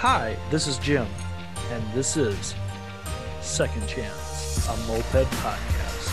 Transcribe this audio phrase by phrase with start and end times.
[0.00, 1.06] Hi, this is Jim,
[1.70, 2.54] and this is
[3.40, 6.12] Second Chance, a moped podcast.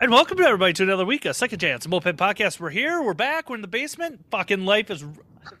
[0.00, 2.60] And welcome to everybody to another week of Second Chance, a moped podcast.
[2.60, 4.24] We're here, we're back, we're in the basement.
[4.30, 5.04] Fucking life is.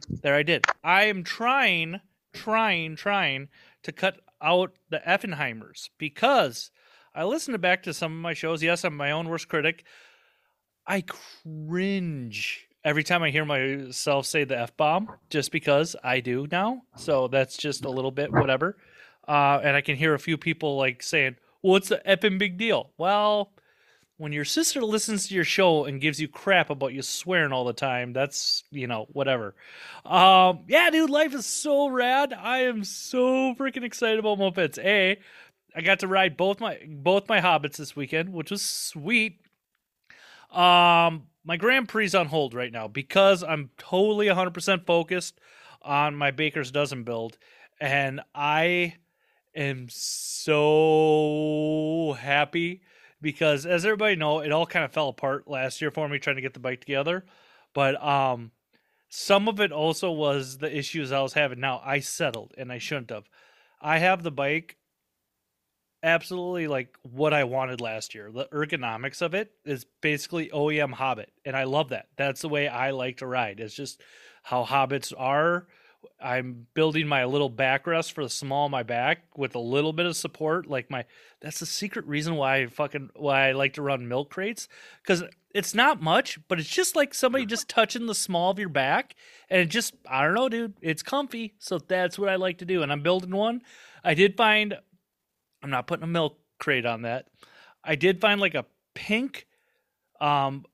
[0.08, 0.64] There, I did.
[0.84, 2.00] I am trying,
[2.32, 3.48] trying, trying
[3.82, 6.70] to cut out the Effenheimers because
[7.12, 8.62] I listened back to some of my shows.
[8.62, 9.82] Yes, I'm my own worst critic.
[10.86, 16.48] I cringe every time I hear myself say the f bomb, just because I do
[16.50, 16.82] now.
[16.96, 18.76] So that's just a little bit whatever.
[19.26, 22.56] Uh, and I can hear a few people like saying, "Well, it's the effing big
[22.56, 23.52] deal." Well,
[24.16, 27.66] when your sister listens to your show and gives you crap about you swearing all
[27.66, 29.54] the time, that's you know whatever.
[30.06, 32.32] Um, yeah, dude, life is so rad.
[32.32, 34.78] I am so freaking excited about mopeds.
[34.78, 35.18] A,
[35.76, 39.40] I got to ride both my both my hobbits this weekend, which was sweet.
[40.50, 45.40] Um, my Grand Prix is on hold right now because I'm totally 100% focused
[45.80, 47.38] on my Baker's Dozen build,
[47.80, 48.96] and I
[49.54, 51.08] am so
[52.20, 52.82] happy
[53.22, 56.36] because, as everybody know, it all kind of fell apart last year for me trying
[56.36, 57.24] to get the bike together.
[57.72, 58.50] But um,
[59.08, 61.60] some of it also was the issues I was having.
[61.60, 63.30] Now I settled, and I shouldn't have.
[63.80, 64.76] I have the bike
[66.02, 68.30] absolutely like what I wanted last year.
[68.30, 72.08] The ergonomics of it is basically OEM Hobbit, and I love that.
[72.16, 73.60] That's the way I like to ride.
[73.60, 74.00] It's just
[74.42, 75.66] how Hobbits are.
[76.20, 80.06] I'm building my little backrest for the small of my back with a little bit
[80.06, 80.66] of support.
[80.66, 81.04] Like my,
[81.40, 84.68] that's the secret reason why I fucking why I like to run milk crates
[85.02, 85.24] because
[85.54, 87.50] it's not much, but it's just like somebody mm-hmm.
[87.50, 89.14] just touching the small of your back,
[89.48, 90.74] and it just I don't know, dude.
[90.80, 92.82] It's comfy, so that's what I like to do.
[92.82, 93.62] And I'm building one.
[94.04, 94.78] I did find
[95.62, 97.26] I'm not putting a milk crate on that.
[97.84, 99.46] I did find like a pink
[100.20, 100.64] um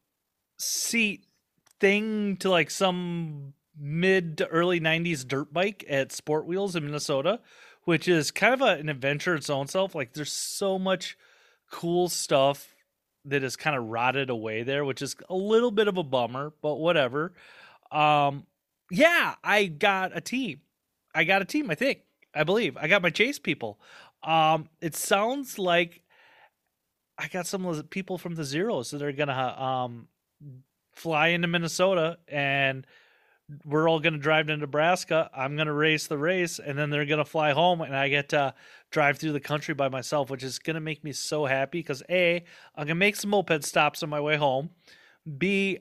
[0.58, 1.24] seat
[1.80, 7.40] thing to like some mid to early 90s dirt bike at Sport Wheels in Minnesota,
[7.84, 9.94] which is kind of a, an adventure its own self.
[9.94, 11.16] Like there's so much
[11.70, 12.74] cool stuff
[13.26, 16.52] that is kind of rotted away there, which is a little bit of a bummer,
[16.62, 17.32] but whatever.
[17.90, 18.46] Um
[18.90, 20.60] yeah, I got a team.
[21.14, 22.00] I got a team, I think.
[22.34, 22.76] I believe.
[22.76, 23.80] I got my chase people.
[24.24, 26.02] Um, it sounds like
[27.18, 30.08] I got some of the people from the Zeros that are gonna um
[30.94, 32.86] fly into Minnesota and
[33.64, 35.30] we're all gonna drive to Nebraska.
[35.34, 38.54] I'm gonna race the race and then they're gonna fly home and I get to
[38.90, 42.44] drive through the country by myself, which is gonna make me so happy because A,
[42.74, 44.70] I'm gonna make some moped stops on my way home.
[45.38, 45.80] B,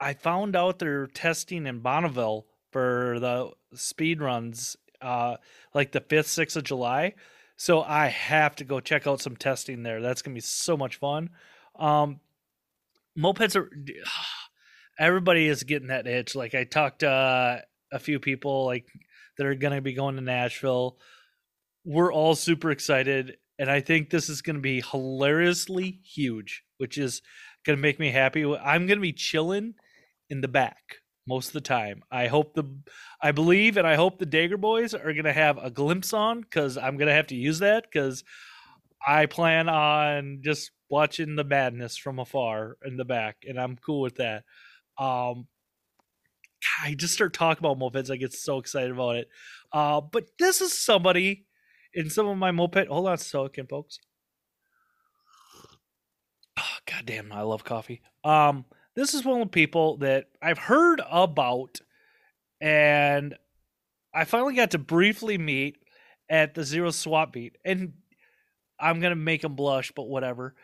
[0.00, 5.36] I found out they're testing in Bonneville for the speed runs uh
[5.74, 7.14] like the fifth, sixth of July.
[7.56, 10.00] So I have to go check out some testing there.
[10.00, 11.30] That's gonna be so much fun.
[11.78, 12.20] Um,
[13.18, 13.70] mopeds are
[14.98, 16.34] everybody is getting that itch.
[16.34, 17.60] Like I talked to uh,
[17.92, 18.86] a few people like
[19.38, 20.98] that are gonna be going to Nashville.
[21.84, 27.22] We're all super excited, and I think this is gonna be hilariously huge, which is
[27.64, 28.44] gonna make me happy.
[28.44, 29.74] I'm gonna be chilling
[30.28, 32.02] in the back most of the time.
[32.10, 32.64] I hope the,
[33.20, 36.76] I believe and I hope the Dagger boys are gonna have a glimpse on because
[36.76, 38.24] I'm gonna have to use that because
[39.06, 44.00] I plan on just watching the madness from afar in the back, and I'm cool
[44.00, 44.44] with that.
[44.98, 45.46] Um,
[46.82, 49.28] I just start talking about mopeds, I get so excited about it.
[49.72, 51.46] Uh, but this is somebody
[51.92, 52.86] in some of my moped.
[52.88, 53.98] Hold on, so again, folks.
[56.58, 58.00] Oh, God damn, I love coffee.
[58.22, 61.80] Um, this is one of the people that I've heard about,
[62.60, 63.34] and
[64.14, 65.76] I finally got to briefly meet
[66.28, 67.94] at the Zero Swap Meet, and
[68.78, 70.54] I'm gonna make him blush, but whatever.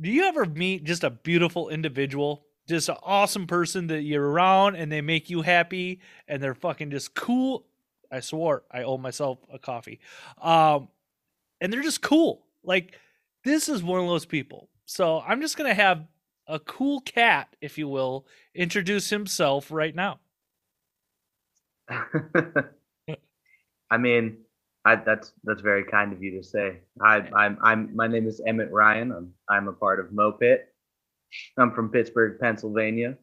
[0.00, 4.76] Do you ever meet just a beautiful individual, just an awesome person that you're around,
[4.76, 7.66] and they make you happy, and they're fucking just cool?
[8.10, 10.00] I swore I owe myself a coffee,
[10.40, 10.88] um,
[11.60, 12.46] and they're just cool.
[12.62, 12.96] Like
[13.44, 14.68] this is one of those people.
[14.84, 16.06] So I'm just gonna have
[16.48, 20.18] a cool cat, if you will, introduce himself right now.
[23.90, 24.38] I mean,
[24.84, 26.80] I, that's that's very kind of you to say.
[27.00, 29.12] I, I'm I'm my name is Emmett Ryan.
[29.12, 30.60] I'm I'm a part of Mopit.
[31.58, 33.16] I'm from Pittsburgh, Pennsylvania.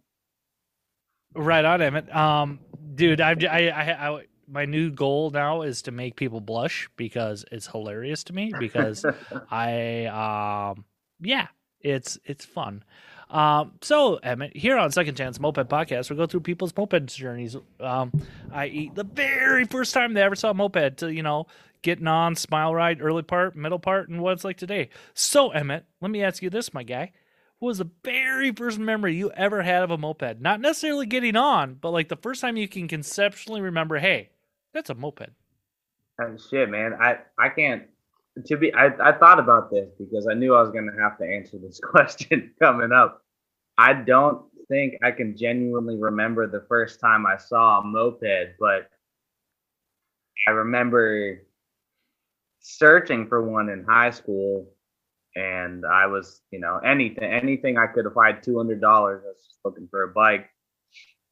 [1.35, 2.15] Right on, Emmett.
[2.15, 2.59] Um,
[2.93, 7.45] dude, I, I, I, I, my new goal now is to make people blush because
[7.51, 8.53] it's hilarious to me.
[8.57, 9.05] Because
[9.51, 10.85] I, um,
[11.19, 11.47] yeah,
[11.81, 12.83] it's it's fun.
[13.29, 17.57] Um, so, Emmett, here on Second Chance Moped Podcast, we go through people's moped journeys.
[17.79, 18.11] Um,
[18.53, 21.47] i.e., the very first time they ever saw a moped to, you know,
[21.81, 24.89] getting on, smile ride, early part, middle part, and what it's like today.
[25.13, 27.11] So, Emmett, let me ask you this, my guy.
[27.59, 30.41] What was the very first memory you ever had of a moped?
[30.41, 34.29] Not necessarily getting on, but like the first time you can conceptually remember, hey,
[34.73, 35.29] that's a moped.
[36.21, 36.93] Uh, shit, man.
[36.93, 37.83] I I can't.
[38.47, 41.25] To be, I I thought about this because I knew I was gonna have to
[41.25, 43.21] answer this question coming up.
[43.77, 48.89] I don't think I can genuinely remember the first time I saw a moped, but
[50.47, 51.41] I remember
[52.59, 54.67] searching for one in high school
[55.35, 59.23] and I was, you know, anything anything I could had two hundred dollars.
[59.25, 60.49] I was just looking for a bike.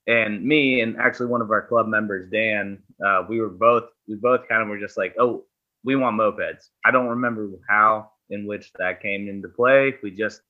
[0.05, 4.15] And me and actually one of our club members, Dan, uh, we were both we
[4.15, 5.45] both kind of were just like, oh,
[5.83, 6.69] we want mopeds.
[6.85, 9.95] I don't remember how in which that came into play.
[10.01, 10.41] We just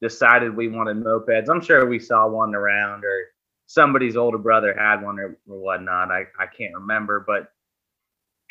[0.00, 1.48] decided we wanted mopeds.
[1.48, 3.26] I'm sure we saw one around or
[3.66, 6.10] somebody's older brother had one or, or whatnot.
[6.10, 7.48] I, I can't remember, but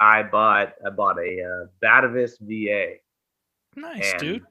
[0.01, 2.95] I bought I bought a uh, Batavus VA.
[3.75, 4.43] Nice, dude.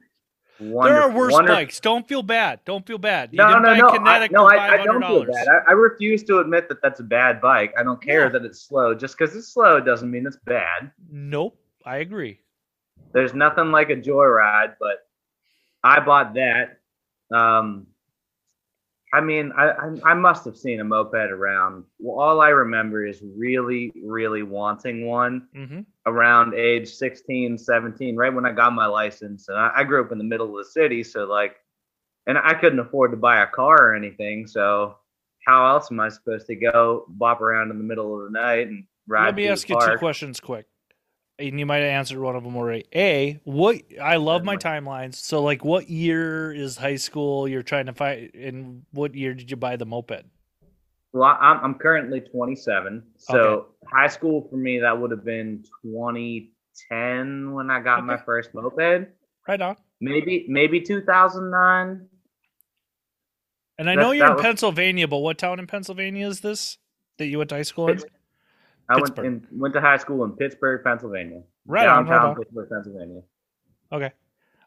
[0.61, 1.81] Wonder, there are worse wonder, bikes.
[1.81, 2.61] Don't feel bad.
[2.65, 3.31] Don't feel bad.
[3.33, 3.89] You no, no, no.
[3.89, 5.49] I, no, I, I, don't feel bad.
[5.49, 7.75] I, I, refuse to admit that that's a bad bike.
[7.77, 8.29] I don't care yeah.
[8.29, 8.95] that it's slow.
[8.95, 10.93] Just because it's slow doesn't mean it's bad.
[11.11, 11.59] Nope.
[11.85, 12.41] I agree.
[13.13, 14.99] There's nothing like a joyride, but
[15.83, 16.79] I bought that.
[17.35, 17.87] Um,
[19.15, 21.85] I mean, I, I, I must have seen a moped around.
[21.99, 25.81] Well, all I remember is really, really wanting one mm-hmm.
[26.07, 29.49] around age 16, 17, right when I got my license.
[29.49, 31.57] And I, I, grew up in the middle of the city, so like,
[32.27, 34.47] and I couldn't afford to buy a car or anything.
[34.47, 34.97] So
[35.47, 38.69] how else am I supposed to go bop around in the middle of the night
[38.69, 39.27] and ride?
[39.27, 40.67] Let me ask you two questions quick
[41.49, 42.85] and you might have answered one of them already.
[42.95, 45.17] A, what I love my timelines.
[45.17, 49.51] So, like, what year is high school you're trying to find, and what year did
[49.51, 50.25] you buy the moped?
[51.13, 53.03] Well, I'm, I'm currently 27.
[53.19, 53.67] So, okay.
[53.93, 58.07] high school for me, that would have been 2010 when I got okay.
[58.07, 59.09] my first moped.
[59.47, 59.77] Right on.
[60.01, 62.07] Maybe, maybe 2009.
[63.79, 64.43] And I know you're in was...
[64.43, 66.79] Pennsylvania, but what town in Pennsylvania is this
[67.19, 68.01] that you went to high school in?
[68.93, 71.43] I went in, went to high school in Pittsburgh, Pennsylvania.
[71.67, 73.23] Right downtown on, Pittsburgh, Pennsylvania.
[73.91, 74.13] Okay.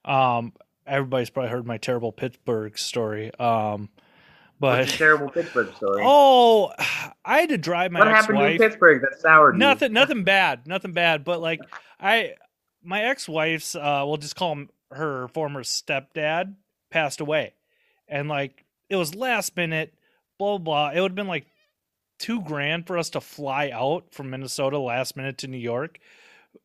[0.03, 0.53] Um,
[0.85, 3.33] everybody's probably heard my terrible Pittsburgh story.
[3.39, 3.89] Um,
[4.59, 6.03] but terrible Pittsburgh story.
[6.05, 6.71] Oh,
[7.25, 7.99] I had to drive my.
[7.99, 9.93] What happened in Pittsburgh that soured Nothing.
[9.93, 10.67] Nothing bad.
[10.67, 11.23] Nothing bad.
[11.23, 11.59] But like
[11.99, 12.33] I,
[12.83, 16.55] my ex-wife's, uh, we'll just call him her former stepdad,
[16.89, 17.53] passed away,
[18.07, 19.93] and like it was last minute.
[20.37, 20.91] Blah blah.
[20.91, 21.47] It would have been like
[22.17, 25.99] two grand for us to fly out from Minnesota last minute to New York.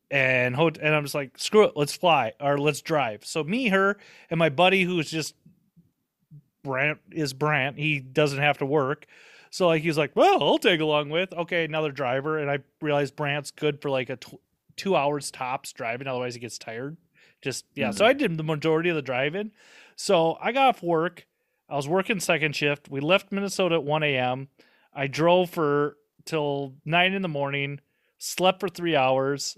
[0.09, 3.25] And and I'm just like, screw it, let's fly or let's drive.
[3.25, 3.97] So me, her,
[4.29, 5.35] and my buddy who's just
[6.63, 7.77] Brant is Brant.
[7.77, 9.07] He doesn't have to work.
[9.49, 11.33] So like he's like, well, I'll take along with.
[11.33, 14.39] Okay, another driver, and I realized Brant's good for like a tw-
[14.77, 16.07] two hours tops driving.
[16.07, 16.97] Otherwise, he gets tired.
[17.41, 17.89] Just yeah.
[17.89, 17.97] Mm-hmm.
[17.97, 19.51] So I did the majority of the driving.
[19.95, 21.25] So I got off work.
[21.69, 22.89] I was working second shift.
[22.89, 24.49] We left Minnesota at 1 a.m.
[24.93, 27.79] I drove for till nine in the morning,
[28.17, 29.57] slept for three hours,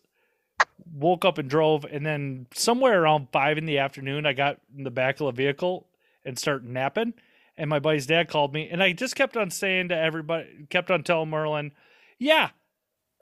[0.91, 4.83] woke up and drove, and then somewhere around five in the afternoon, I got in
[4.83, 5.87] the back of the vehicle
[6.25, 7.13] and started napping.
[7.55, 10.89] And my buddy's dad called me, and I just kept on saying to everybody, kept
[10.89, 11.71] on telling Merlin,
[12.17, 12.49] "Yeah,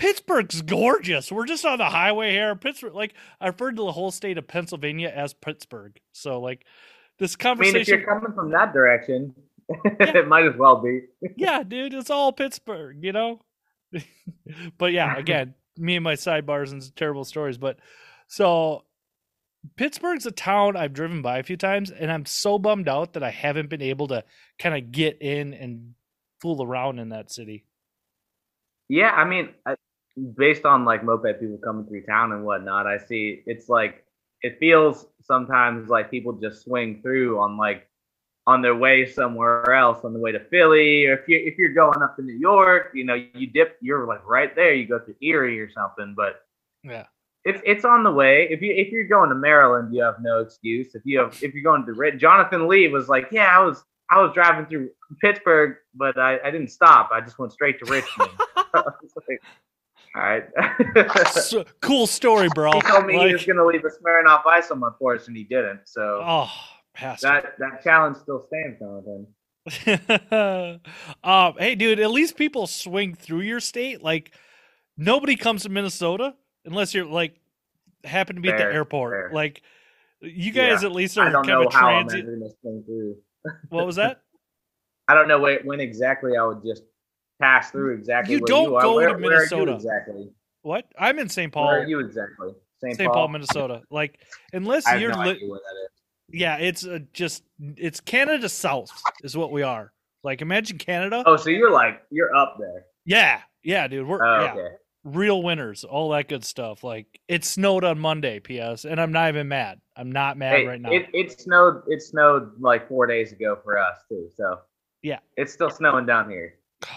[0.02, 1.32] Pittsburgh's gorgeous.
[1.32, 2.56] We're just on the highway here.
[2.56, 6.00] Pittsburgh, like I referred to the whole state of Pennsylvania as Pittsburgh.
[6.12, 6.66] So like
[7.20, 7.76] this conversation.
[7.76, 9.36] I mean, if you're coming from that direction,
[9.70, 11.02] it might as well be.
[11.38, 13.42] yeah, dude, it's all Pittsburgh, you know.
[14.78, 17.58] but yeah, again, me and my sidebars and terrible stories.
[17.58, 17.78] But
[18.28, 18.86] so
[19.76, 23.24] Pittsburgh's a town I've driven by a few times, and I'm so bummed out that
[23.24, 24.24] I haven't been able to
[24.60, 25.94] kind of get in and
[26.42, 27.66] fool around in that city.
[28.90, 29.50] Yeah, I mean,
[30.36, 34.06] based on like moped people coming through town and whatnot, I see it's like
[34.42, 37.88] it feels sometimes like people just swing through on like
[38.48, 41.74] on their way somewhere else, on the way to Philly, or if you if you're
[41.74, 44.74] going up to New York, you know, you dip, you're like right there.
[44.74, 46.42] You go to Erie or something, but
[46.84, 47.06] yeah,
[47.46, 48.48] it's it's on the way.
[48.50, 50.96] If you if you're going to Maryland, you have no excuse.
[50.96, 54.22] If you have if you're going to Jonathan Lee was like, yeah, I was I
[54.22, 54.90] was driving through
[55.22, 57.12] Pittsburgh, but I, I didn't stop.
[57.14, 58.32] I just went straight to Richmond.
[58.74, 59.42] like,
[60.16, 60.44] all right.
[61.82, 62.74] cool story, bro.
[62.74, 65.28] He told me like, he was going to leave a Smirnoff Ice on my porch,
[65.28, 65.82] and he didn't.
[65.86, 66.22] So.
[66.26, 66.52] Oh
[67.00, 69.28] that that challenge still stands, Jonathan.
[71.24, 74.02] um, hey, dude, at least people swing through your state.
[74.02, 74.32] Like
[74.98, 77.36] nobody comes to Minnesota unless you're like
[78.04, 79.14] happen to be fair, at the airport.
[79.14, 79.32] Fair.
[79.34, 79.62] Like
[80.22, 80.90] you guys yeah.
[80.90, 82.26] at least are kind of transit.
[83.70, 84.22] what was that?
[85.08, 86.84] I don't know when, when, exactly I would just
[87.42, 88.36] pass through exactly.
[88.36, 90.30] You don't you go where, to Minnesota exactly.
[90.62, 90.86] What?
[90.98, 91.52] I'm in St.
[91.52, 91.68] Paul.
[91.68, 92.54] Where are you exactly?
[92.80, 92.98] St.
[93.00, 93.14] Paul?
[93.14, 93.28] Paul?
[93.30, 93.82] Minnesota.
[93.90, 94.20] Like
[94.54, 95.52] unless you're no li-
[96.34, 97.44] Yeah, it's uh, just
[97.78, 98.92] it's Canada South
[99.24, 99.92] is what we are.
[100.24, 101.24] Like imagine Canada.
[101.26, 102.86] Oh, so you're like you're up there.
[103.06, 104.08] Yeah, yeah, dude.
[104.08, 104.76] We're Oh, yeah, okay.
[105.04, 106.84] real winners, all that good stuff.
[106.84, 108.86] Like it snowed on Monday, P.S.
[108.86, 109.82] And I'm not even mad.
[109.96, 110.92] I'm not mad Hey, right now.
[110.92, 111.82] it, it snowed.
[111.88, 114.30] It snowed like four days ago for us too.
[114.36, 114.60] So
[115.02, 115.20] Yeah.
[115.38, 116.56] it's still snowing down here.
[116.82, 116.94] God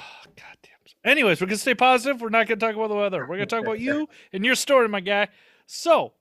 [0.62, 0.70] damn.
[1.10, 2.20] Anyways, we're gonna stay positive.
[2.20, 3.20] We're not gonna talk about the weather.
[3.26, 5.28] We're gonna talk about you and your story, my guy.
[5.66, 6.12] So,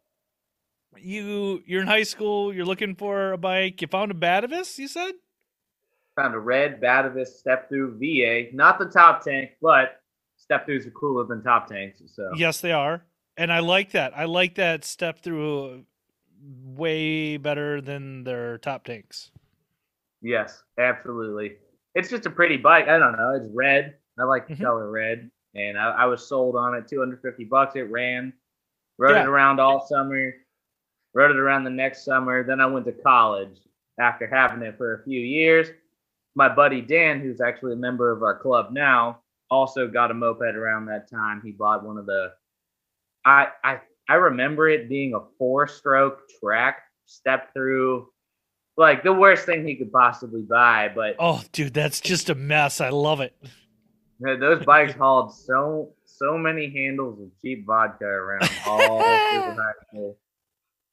[1.00, 2.54] you you're in high school.
[2.54, 3.82] You're looking for a bike.
[3.82, 4.78] You found a Batavus.
[4.78, 5.14] You said.
[6.16, 10.02] Found a red Batavus step through VA, not the top tank, but
[10.38, 12.02] step throughs are cooler than top tanks.
[12.14, 13.04] So Yes, they are,
[13.36, 14.16] and I like that.
[14.16, 15.86] I like that step through
[16.64, 19.32] way better than their top tanks.
[20.22, 21.58] yes, absolutely.
[21.96, 22.88] It's just a pretty bike.
[22.88, 23.32] I don't know.
[23.36, 23.96] It's red.
[24.20, 24.62] I like the Mhm.
[24.64, 26.88] color red, and I, I was sold on it.
[26.88, 27.76] Two hundred fifty bucks.
[27.76, 28.34] It ran.
[29.00, 29.24] Rode Yeah.
[29.24, 30.34] it around all summer.
[31.14, 32.44] Rode it around the next summer.
[32.44, 33.58] Then I went to college
[34.00, 35.68] after having it for a few years.
[36.36, 39.20] My buddy Dan, who's actually a member of our club now,
[39.52, 41.42] also got a moped around that time.
[41.44, 42.32] He bought one of the.
[43.26, 43.80] I I
[44.10, 48.10] I remember it being a four-stroke track step through,
[48.76, 50.92] like the worst thing he could possibly buy.
[50.94, 52.82] But Oh, dude, that's just a mess.
[52.82, 53.36] I love it.
[54.20, 60.18] Those bikes hauled so so many handles of cheap vodka around all through high school.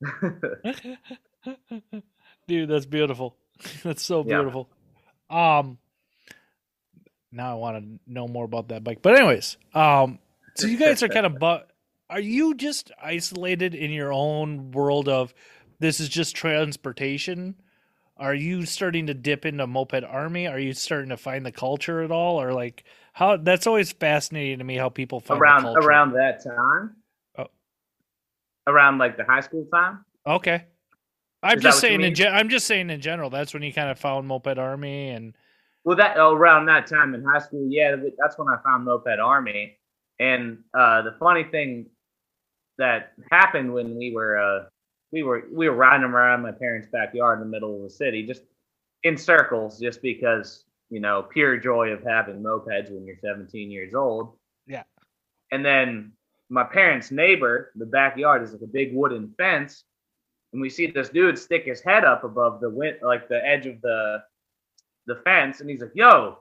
[2.49, 3.37] Dude, that's beautiful.
[3.83, 4.39] That's so Yeah.
[4.39, 4.71] beautiful.
[5.29, 5.79] Um
[7.33, 9.03] now I want to know more about that bike.
[9.03, 10.19] But anyways, um
[10.57, 11.71] so you guys are kind of but
[12.09, 15.33] are you just isolated in your own world of
[15.79, 17.55] this is just transportation?
[18.17, 20.47] Are you starting to dip into moped army?
[20.47, 24.59] Are you starting to find the culture at all or like how that's always fascinating
[24.59, 25.89] to me how people find around the culture.
[25.89, 26.97] around that time.
[28.71, 30.05] Around like the high school time.
[30.27, 30.65] Okay.
[31.43, 32.15] I'm Is just saying in mean?
[32.15, 33.31] gen- I'm just saying in general.
[33.31, 35.35] That's when you kind of found Moped Army and
[35.85, 39.79] Well, that around that time in high school, yeah, that's when I found Moped Army.
[40.19, 41.87] And uh, the funny thing
[42.79, 44.65] that happened when we were uh,
[45.13, 48.27] we were we were riding around my parents' backyard in the middle of the city,
[48.27, 48.43] just
[49.03, 53.95] in circles, just because you know pure joy of having mopeds when you're 17 years
[53.95, 54.37] old.
[54.67, 54.83] Yeah.
[55.53, 56.13] And then
[56.51, 59.85] my parents' neighbor, the backyard is like a big wooden fence,
[60.53, 63.67] and we see this dude stick his head up above the win- like the edge
[63.67, 64.23] of the
[65.07, 66.39] the fence, and he's like, "Yo,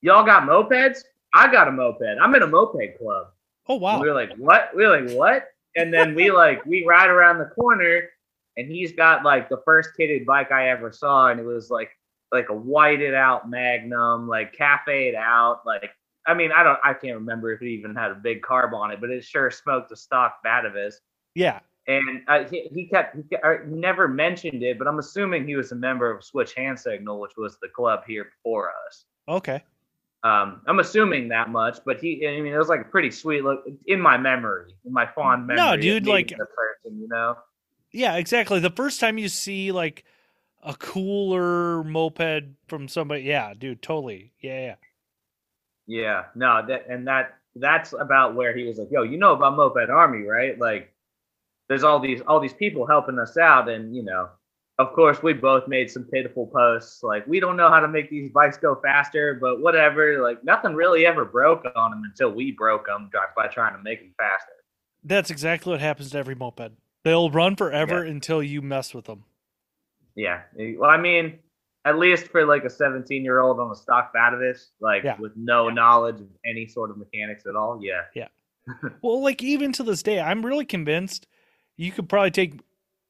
[0.00, 1.04] y'all got mopeds?
[1.34, 2.18] I got a moped.
[2.20, 3.28] I'm in a moped club."
[3.68, 4.00] oh And wow.
[4.00, 5.44] we were like, "What?" We were like, "What?"
[5.76, 8.08] And then we like we ride around the corner,
[8.56, 11.90] and he's got like the first kitted bike I ever saw, and it was like
[12.32, 15.90] like a whited out Magnum, like cafeed out, like.
[16.28, 18.90] I mean, I don't, I can't remember if it even had a big carb on
[18.90, 20.94] it, but it sure smoked a stock Batavus.
[21.34, 21.60] Yeah.
[21.86, 25.72] And uh, he, he kept he, kept- never mentioned it, but I'm assuming he was
[25.72, 29.06] a member of Switch Hand Signal, which was the club here before us.
[29.26, 29.64] Okay.
[30.22, 33.42] Um, I'm assuming that much, but he, I mean, it was like a pretty sweet
[33.42, 35.76] look in my memory, in my fond memory.
[35.76, 37.36] of dude, like- the person, you know.
[37.90, 38.60] Yeah, exactly.
[38.60, 40.04] The first time you see like
[40.62, 44.32] a cooler moped from somebody, yeah, dude, totally.
[44.40, 44.74] Yeah, yeah.
[45.88, 49.56] Yeah, no, that and that that's about where he was like, "Yo, you know about
[49.56, 50.56] Moped Army, right?
[50.58, 50.94] Like,
[51.68, 54.28] there's all these all these people helping us out, and you know,
[54.78, 58.08] of course, we both made some pitiful posts like, we don't know how to make
[58.10, 60.22] these bikes go faster, but whatever.
[60.22, 64.00] Like, nothing really ever broke on them until we broke them by trying to make
[64.00, 64.52] them faster.
[65.02, 66.72] That's exactly what happens to every moped.
[67.02, 69.24] They'll run forever until you mess with them.
[70.14, 70.42] Yeah,
[70.76, 71.38] well, I mean,
[71.88, 75.16] at least for like a 17 year old on a stock Batavus, like Yeah.
[75.18, 78.02] with no knowledge of any sort of mechanics at all, yeah.
[78.14, 78.28] Yeah.
[79.02, 81.26] well, like even to this day, I'm really convinced
[81.76, 82.60] you could probably take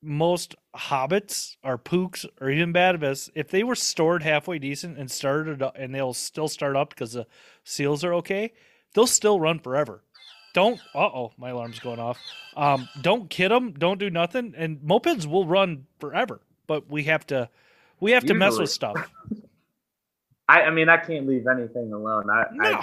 [0.00, 5.60] most hobbits or pooks or even batavus if they were stored halfway decent and started
[5.62, 7.26] up, and they'll still start up because the
[7.64, 8.52] seals are okay.
[8.94, 10.04] They'll still run forever.
[10.54, 10.80] Don't.
[10.94, 12.18] Uh oh, my alarm's going off.
[12.56, 13.72] Um, don't kid them.
[13.72, 14.54] Don't do nothing.
[14.56, 17.48] And mopeds will run forever, but we have to.
[18.00, 18.96] We have to mess with stuff.
[20.48, 22.30] I, I mean, I can't leave anything alone.
[22.30, 22.80] I, No.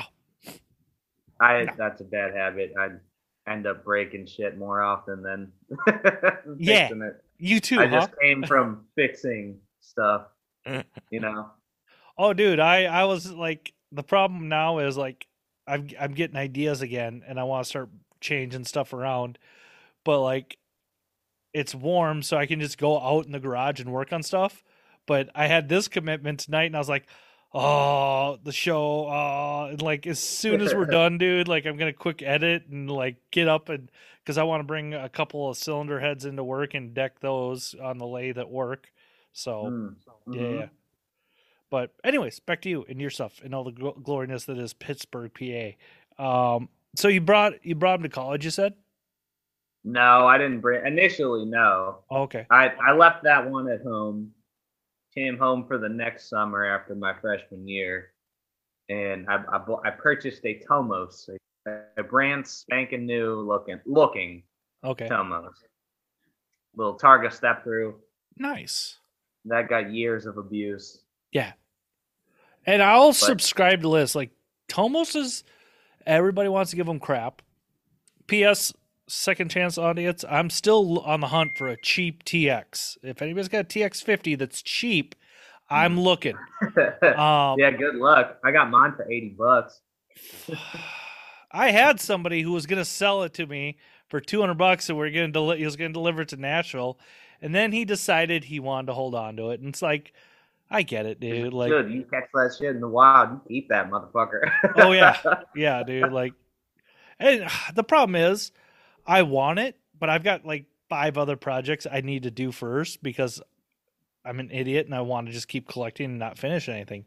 [1.40, 1.74] I, I No.
[1.78, 2.74] that's a bad habit.
[2.80, 3.00] I'd
[3.48, 5.52] end up breaking shit more often than
[6.58, 6.90] Yeah.
[6.92, 7.24] it.
[7.38, 8.00] You too, I huh?
[8.02, 10.28] just came from fixing stuff,
[11.12, 11.50] you know.
[12.18, 15.28] Oh, dude, I I was like the problem now is like
[15.68, 17.90] I'm I'm getting ideas again, and I want to start
[18.22, 19.38] changing stuff around,
[20.06, 20.58] but like
[21.54, 24.64] it's warm, so I can just go out in the garage and work on stuff.
[25.06, 27.06] But I had this commitment tonight, and I was like,
[27.54, 29.08] oh, the show.
[29.08, 32.90] Oh, and like as soon as we're done, dude, like I'm gonna quick edit and
[32.90, 33.90] like get up and
[34.24, 37.76] because I want to bring a couple of cylinder heads into work and deck those
[37.82, 38.92] on the lathe at work.
[39.34, 39.96] So Mm.
[40.34, 40.60] yeah, Mhm.
[40.60, 40.68] yeah.
[41.70, 44.74] But anyways, back to you and your stuff and all the gl- gloriness that is
[44.74, 45.76] Pittsburgh, PA.
[46.24, 48.74] Um, so you brought you brought him to college, you said?
[49.84, 51.46] No, I didn't bring initially.
[51.46, 52.46] No, Oh, okay.
[52.50, 54.34] I I left that one at home.
[55.18, 58.12] Came home for the next summer after my freshman year,
[58.90, 61.30] and I I, I purchased a Tomos,
[61.68, 64.44] a, a brand spanking new looking looking
[64.84, 65.08] Okay.
[65.08, 65.64] Tomos.
[66.76, 67.96] Little Targa step through
[68.38, 68.98] Nice.
[69.46, 71.00] that got years of abuse.
[71.32, 71.54] Yeah.
[72.66, 74.16] And I'll But- subscribe to this.
[74.16, 74.32] Like
[74.68, 75.44] Tomos is
[76.06, 77.42] everybody wants to give them crap.
[78.28, 78.74] P.S.
[79.08, 80.26] Second chance audience.
[80.30, 82.98] I'm still on the hunt for a cheap TX.
[83.04, 85.16] If anybody's got a TX50 that's cheap,
[85.70, 86.36] I'm looking.
[87.04, 88.40] Um, yeah, good luck.
[88.44, 89.82] I got mine for eighty bucks.
[91.52, 93.78] I had somebody who was going to sell it to me
[94.10, 96.30] for 200 bucks and we are going to deli- he was going to deliver it
[96.30, 97.00] to Nashville.
[97.42, 99.62] And then he decided he wanted to hold on to it.
[99.62, 100.14] And it's like,
[100.70, 101.54] I get it, dude.
[101.54, 104.52] Like, Good, you catch that shit in the wild, you keep that motherfucker.
[104.76, 105.18] Oh, yeah.
[105.56, 106.12] yeah, dude.
[106.12, 106.34] Like,
[107.20, 108.52] and the problem is,
[109.06, 113.02] I want it, but I've got like five other projects I need to do first
[113.04, 113.42] because
[114.24, 117.06] I'm an idiot and I want to just keep collecting and not finish anything.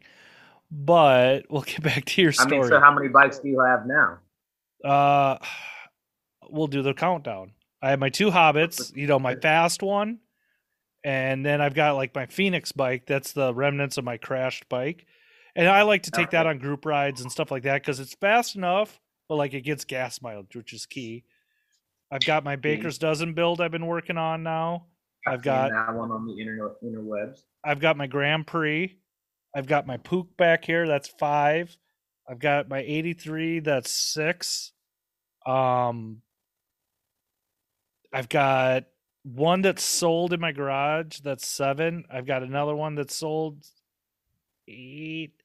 [0.71, 2.57] But we'll get back to your story.
[2.57, 4.19] I mean, so how many bikes do you have now?
[4.83, 5.37] Uh,
[6.49, 7.51] we'll do the countdown.
[7.81, 10.19] I have my two hobbits, you know, my fast one,
[11.03, 13.05] and then I've got like my Phoenix bike.
[13.05, 15.05] That's the remnants of my crashed bike,
[15.55, 18.15] and I like to take that on group rides and stuff like that because it's
[18.15, 21.23] fast enough, but like it gets gas mileage, which is key.
[22.11, 24.87] I've got my Baker's dozen build I've been working on now.
[25.27, 27.43] I've seen got- that one on the inter interwebs.
[27.63, 28.97] I've got my Grand Prix.
[29.55, 30.87] I've got my Pook back here.
[30.87, 31.75] That's five.
[32.27, 33.59] I've got my 83.
[33.59, 34.71] That's six.
[35.45, 36.21] Um,
[38.13, 38.85] I've got
[39.23, 41.19] one that's sold in my garage.
[41.19, 42.05] That's seven.
[42.09, 43.65] I've got another one that's sold
[44.67, 45.38] eight.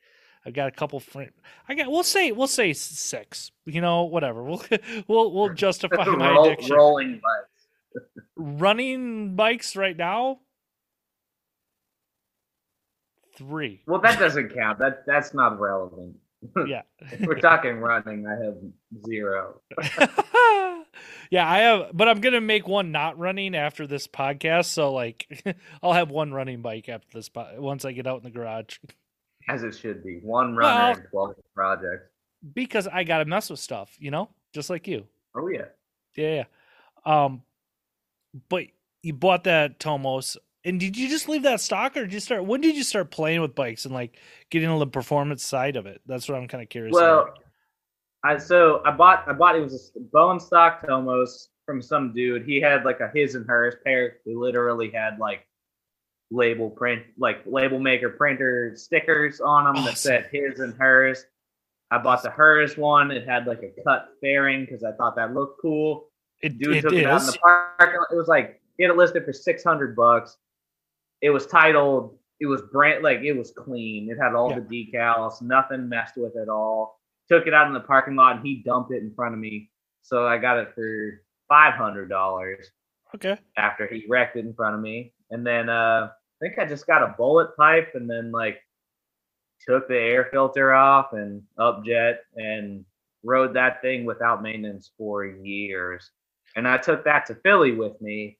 [0.46, 1.00] I've got a couple.
[1.00, 1.22] Fr-
[1.68, 1.90] I got.
[1.90, 2.32] We'll say.
[2.32, 3.50] We'll say six.
[3.64, 4.42] You know, whatever.
[4.42, 4.62] We'll
[5.08, 6.76] we'll we'll justify my Roll- addiction.
[6.76, 8.06] rolling bikes.
[8.36, 10.40] Running bikes right now.
[13.36, 13.82] Three.
[13.86, 14.78] Well, that doesn't count.
[14.78, 16.16] That that's not relevant.
[16.66, 16.82] Yeah.
[17.20, 18.26] We're talking running.
[18.26, 18.56] I have
[19.06, 19.60] zero.
[21.30, 24.66] yeah, I have, but I'm gonna make one not running after this podcast.
[24.66, 25.42] So like,
[25.82, 28.76] I'll have one running bike after this po- once I get out in the garage
[29.48, 30.20] As it should be.
[30.22, 32.08] One runner Well- twelve projects.
[32.54, 35.06] because I gotta mess with stuff, you know, just like you.
[35.34, 35.66] Oh yeah.
[36.16, 36.44] Yeah.
[37.06, 37.24] yeah.
[37.26, 37.42] Um,
[38.48, 38.64] but
[39.02, 42.44] you bought that Tomos, and did you just leave that stock, or did you start?
[42.44, 44.18] When did you start playing with bikes and like
[44.50, 46.00] getting on the performance side of it?
[46.06, 46.94] That's what I'm kind of curious.
[46.94, 47.38] Well, about.
[48.24, 52.44] I so I bought I bought it was a bone stock Tomos from some dude.
[52.46, 54.16] He had like a his and hers pair.
[54.24, 55.46] He literally had like
[56.34, 61.24] label print like label maker printer stickers on them that said his and hers.
[61.90, 63.10] I bought the hers one.
[63.10, 66.08] It had like a cut fairing because I thought that looked cool.
[66.42, 68.08] it, Dude it took it out in the parking lot.
[68.10, 70.36] It was like he had it listed for six hundred bucks.
[71.20, 72.18] It was titled.
[72.40, 74.10] It was brand like it was clean.
[74.10, 74.60] It had all Yeah.
[74.60, 77.00] the decals, nothing messed with at all.
[77.30, 79.70] Took it out in the parking lot and he dumped it in front of me.
[80.02, 82.70] So I got it for five hundred dollars
[83.14, 83.38] Okay.
[83.56, 85.12] after he wrecked it in front of me.
[85.30, 88.60] And then uh I think I just got a bullet pipe and then like
[89.66, 92.84] took the air filter off and upjet and
[93.22, 96.10] rode that thing without maintenance for years.
[96.56, 98.38] And I took that to Philly with me.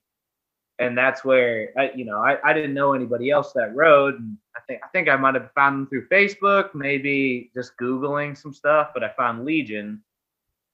[0.77, 4.15] And that's where I, you know, I, I didn't know anybody else that rode.
[4.15, 8.37] And I think I think I might have found them through Facebook, maybe just Googling
[8.37, 10.03] some stuff, but I found Legion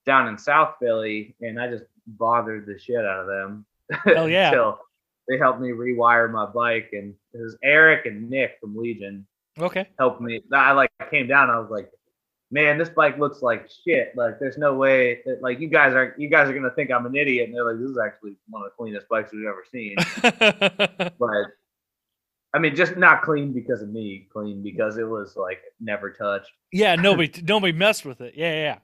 [0.08, 3.66] down in South Philly and I just bothered the shit out of them.
[4.06, 4.48] Hell yeah.
[4.50, 4.80] Until
[5.28, 9.26] they helped me rewire my bike and it was Eric and Nick from Legion
[9.60, 9.88] Okay.
[10.00, 10.42] helped me.
[10.54, 11.50] I like came down.
[11.50, 11.90] I was like,
[12.52, 14.14] man, this bike looks like shit.
[14.16, 17.06] Like, there's no way that like you guys are you guys are gonna think I'm
[17.06, 17.48] an idiot.
[17.48, 19.96] And they're like, this is actually one of the cleanest bikes we've ever seen.
[21.20, 21.48] but
[22.54, 26.52] I mean, just not clean because of me, clean because it was like never touched.
[26.72, 26.96] yeah.
[26.96, 27.32] Nobody.
[27.44, 28.34] nobody messed with it.
[28.36, 28.52] Yeah.
[28.54, 28.62] Yeah.
[28.64, 28.78] yeah.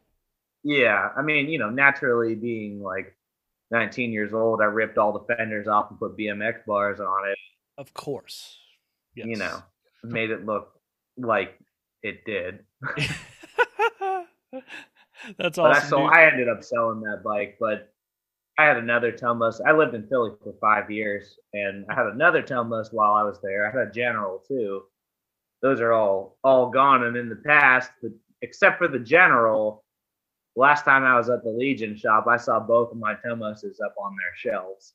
[0.63, 3.15] Yeah, I mean, you know, naturally being like
[3.71, 7.37] 19 years old, I ripped all the fenders off and put BMX bars on it.
[7.77, 8.57] Of course.
[9.15, 9.27] Yes.
[9.27, 9.61] You know,
[10.03, 10.79] made it look
[11.17, 11.59] like
[12.03, 12.59] it did.
[15.37, 16.03] That's awesome.
[16.03, 16.13] dude.
[16.13, 17.91] I ended up selling that bike, but
[18.57, 19.59] I had another Tomos.
[19.65, 23.39] I lived in Philly for five years, and I had another Tomos while I was
[23.41, 23.67] there.
[23.67, 24.83] I had a General too,
[25.61, 27.91] those are all all gone and in the past.
[28.01, 29.83] But except for the general,
[30.57, 33.95] last time I was at the Legion shop, I saw both of my Tomoses up
[34.01, 34.93] on their shelves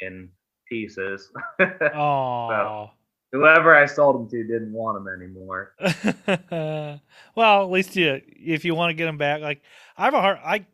[0.00, 0.30] in
[0.68, 1.30] pieces.
[1.94, 2.90] Oh.
[3.32, 5.72] Whoever I sold them to didn't want them anymore.
[7.36, 9.62] well, at least you, if you want to get them back, like
[9.96, 10.66] I have a hard, I,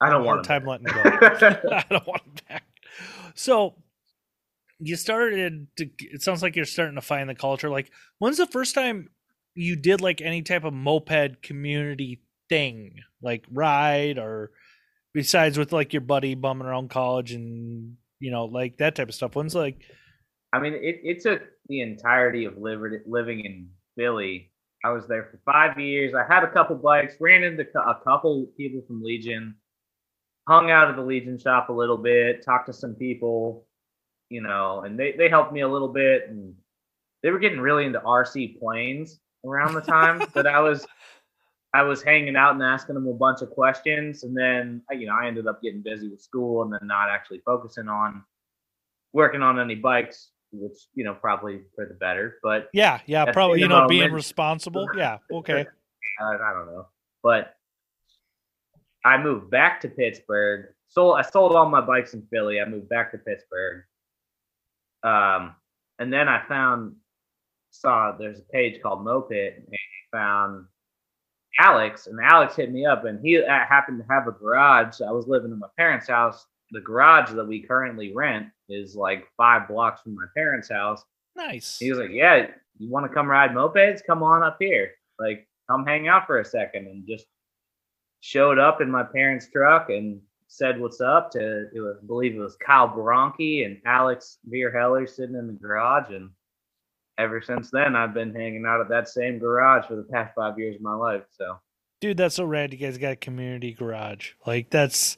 [0.00, 0.92] I don't want time letting go.
[0.94, 2.64] I don't want them back.
[3.34, 3.74] So
[4.78, 5.90] you started to.
[5.98, 7.68] It sounds like you're starting to find the culture.
[7.68, 9.08] Like, when's the first time
[9.56, 14.50] you did like any type of moped community thing, like ride or
[15.14, 19.14] besides with like your buddy bumming around college and you know like that type of
[19.14, 19.36] stuff?
[19.36, 19.82] When's like
[20.52, 24.52] I mean, it, it took the entirety of living in Philly.
[24.84, 26.14] I was there for five years.
[26.14, 29.56] I had a couple bikes, ran into a couple people from Legion,
[30.48, 33.66] hung out at the Legion shop a little bit, talked to some people,
[34.30, 36.22] you know, and they, they helped me a little bit.
[36.28, 36.54] And
[37.22, 40.86] they were getting really into RC planes around the time that I was
[41.76, 44.22] I was hanging out and asking them a bunch of questions.
[44.22, 47.40] And then, you know, I ended up getting busy with school and then not actually
[47.44, 48.24] focusing on
[49.12, 52.38] working on any bikes which you know probably for the better.
[52.42, 54.86] But yeah, yeah, probably you know being responsible.
[54.96, 55.66] Yeah, okay.
[56.20, 56.86] I, I don't know.
[57.22, 57.54] But
[59.04, 60.72] I moved back to Pittsburgh.
[60.88, 62.60] Sold I sold all my bikes in Philly.
[62.60, 63.84] I moved back to Pittsburgh.
[65.02, 65.54] Um,
[65.98, 66.96] and then I found
[67.70, 69.66] saw there's a page called Moped, and
[70.12, 70.66] found
[71.58, 75.00] Alex, and Alex hit me up, and he uh, happened to have a garage.
[75.00, 76.46] I was living in my parents' house.
[76.72, 81.02] The garage that we currently rent is like five blocks from my parents' house.
[81.36, 81.78] Nice.
[81.78, 84.00] He was like, "Yeah, you want to come ride mopeds?
[84.06, 84.92] Come on up here.
[85.18, 86.86] Like, come hang out for a second.
[86.86, 87.26] And just
[88.20, 91.68] showed up in my parents' truck and said what's up to.
[91.74, 96.10] It was, I believe it was Kyle Bronchi and Alex Vierheller sitting in the garage.
[96.10, 96.30] And
[97.18, 100.58] ever since then, I've been hanging out at that same garage for the past five
[100.58, 101.22] years of my life.
[101.32, 101.58] So
[102.00, 102.72] Dude, that's so rad.
[102.72, 104.32] You guys got a community garage.
[104.46, 105.16] Like that's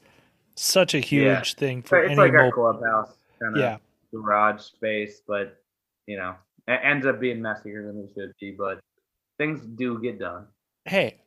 [0.55, 1.43] such a huge Yeah.
[1.59, 3.79] thing for it's any like our clubhouse kind of Yeah.
[4.13, 5.57] garage space, but
[6.07, 6.35] you know,
[6.67, 8.53] it ends up being messier than it should be.
[8.53, 8.81] But
[9.39, 10.47] things do get done.
[10.85, 11.21] Hey,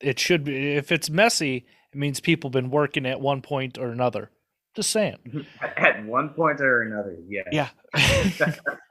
[0.00, 0.74] it should be.
[0.74, 4.30] If it's messy, it means people been working at one point or another.
[4.74, 5.46] Just saying.
[5.76, 7.42] At one point or another, yeah.
[7.52, 7.68] Yeah.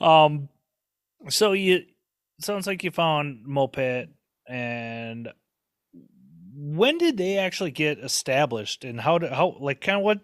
[0.00, 0.48] um.
[1.28, 1.84] So you
[2.40, 4.08] sounds like you found moped,
[4.48, 5.32] and
[6.54, 10.20] when did they actually get established, and how did how like kind of what?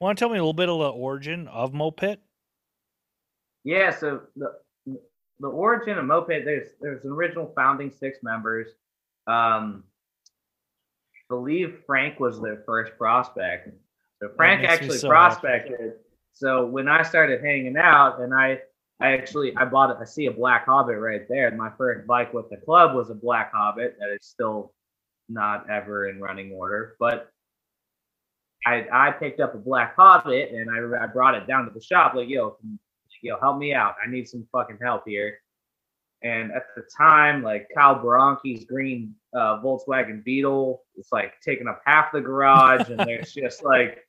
[0.00, 2.18] Want to tell me a little bit of the origin of moped?
[3.64, 4.52] Yeah, so the
[5.38, 8.68] the origin of moped there's there's an original founding six members.
[9.26, 9.84] Um,
[11.14, 13.68] I believe Frank was their first prospect.
[14.20, 15.40] So Frank actually so happy.
[15.40, 15.92] prospected.
[16.32, 18.60] So when I started hanging out, and I
[19.00, 20.00] I actually I bought.
[20.00, 21.50] I see a black Hobbit right there.
[21.52, 24.72] My first bike with the club was a black Hobbit that is still
[25.28, 27.30] not ever in running order, but
[28.66, 31.80] I I picked up a black Hobbit and I I brought it down to the
[31.80, 32.56] shop like yo
[33.22, 33.94] yo, help me out.
[34.04, 35.38] I need some fucking help here.
[36.22, 41.82] And at the time, like Kyle Baranki's green uh, Volkswagen Beetle, it's like taking up
[41.84, 44.06] half the garage, and there's just like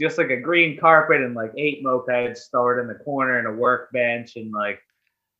[0.00, 3.52] just like a green carpet and like eight mopeds stored in the corner and a
[3.52, 4.80] workbench, and like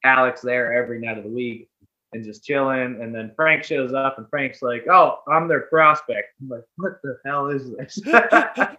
[0.04, 1.68] Alex there every night of the week
[2.12, 3.00] and just chilling.
[3.00, 7.00] And then Frank shows up, and Frank's like, "Oh, I'm their prospect." I'm like, "What
[7.02, 8.00] the hell is this?"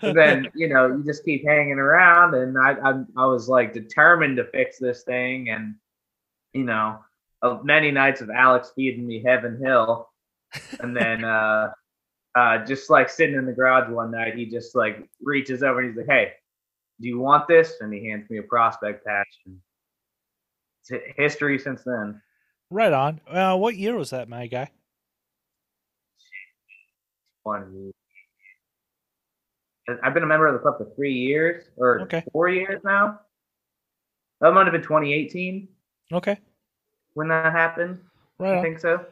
[0.00, 4.36] Then you know you just keep hanging around and I, I i was like determined
[4.36, 5.76] to fix this thing and
[6.52, 6.98] you know
[7.42, 10.10] of many nights of alex feeding me heaven hill
[10.80, 11.70] and then uh
[12.36, 15.88] uh just like sitting in the garage one night he just like reaches over and
[15.88, 16.32] he's like hey
[17.00, 19.58] do you want this and he hands me a prospect patch and
[20.88, 22.20] it's history since then
[22.70, 23.20] right on.
[23.28, 24.70] Uh, what year was that, my guy?
[27.42, 27.92] one
[30.02, 32.24] i've been a member of the club for three years or Okay.
[32.32, 33.20] four years now
[34.40, 35.68] that might have been 2018
[36.12, 36.38] Okay,
[37.14, 38.00] when that happened.
[38.38, 38.62] right I on.
[38.62, 39.04] think so.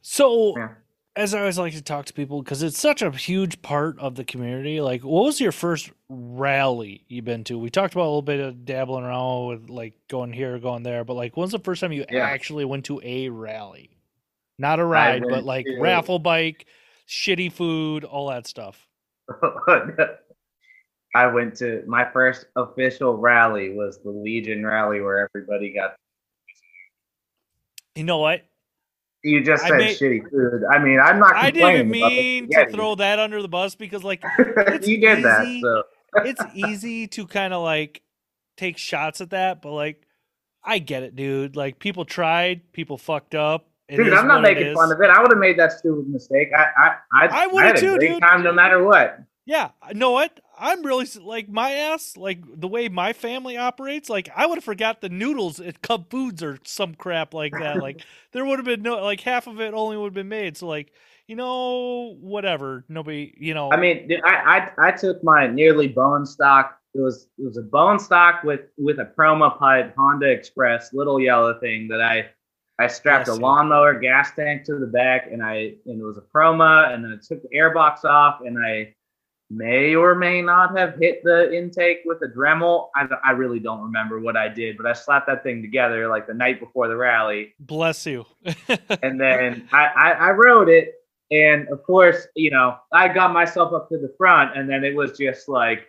[0.00, 0.68] So, Yeah.
[1.14, 4.14] As I always like to talk to people, because it's such a huge part of
[4.14, 4.80] the community.
[4.80, 7.58] Like, what was your first rally you've been to?
[7.58, 11.04] We talked about a little bit of dabbling around with like going here, going there,
[11.04, 12.24] but like, when's the first time you Yeah.
[12.24, 13.90] actually went to a rally?
[14.58, 16.66] Not a ride, but like to- raffle bike,
[17.08, 18.86] shitty food, all that stuff.
[21.14, 25.94] I went to my first official rally was the Legion rally where everybody got.
[27.94, 28.42] You know what?
[29.24, 30.62] You just said made- shitty food.
[30.70, 31.34] I mean, I'm not.
[31.36, 34.22] I didn't complaining about the mean to throw that under the bus because like
[34.82, 35.60] you did that, easy.
[35.62, 35.82] so
[36.24, 38.02] it's easy to kind of like
[38.56, 40.06] take shots at that, but like
[40.64, 41.54] I get it, dude.
[41.56, 43.68] Like people tried, people fucked up.
[43.88, 45.10] It Dude, I'm not making fun of it.
[45.10, 46.48] I would have made that stupid mistake.
[46.56, 48.20] I I I, I I would've too, dude.
[48.20, 49.18] time no matter what.
[49.44, 50.38] Yeah, you know what?
[50.62, 54.08] I'm really like my ass, like the way my family operates.
[54.08, 57.78] Like I would have forgot the noodles at Cub Foods or some crap like that.
[57.78, 60.56] Like there would have been no, like half of it only would have been made.
[60.56, 60.92] So like
[61.26, 62.84] you know, whatever.
[62.88, 63.72] Nobody, you know.
[63.72, 66.78] I mean, I, I I took my nearly bone stock.
[66.94, 71.18] It was it was a bone stock with with a Chroma pipe Honda Express little
[71.18, 72.30] yellow thing that I
[72.78, 76.18] I strapped Bless a lawnmower gas tank to the back and I and it was
[76.18, 78.94] a Chroma and then I took the airbox off and I
[79.52, 82.88] may or may not have hit the intake with a Dremel.
[82.96, 86.26] I, I really don't remember what I did, but I slapped that thing together like
[86.26, 88.24] the night before the rally bless you.
[89.02, 90.94] and then I, I, I rode it,
[91.30, 94.94] and of course, you know, I got myself up to the front, and then it
[94.94, 95.86] was just like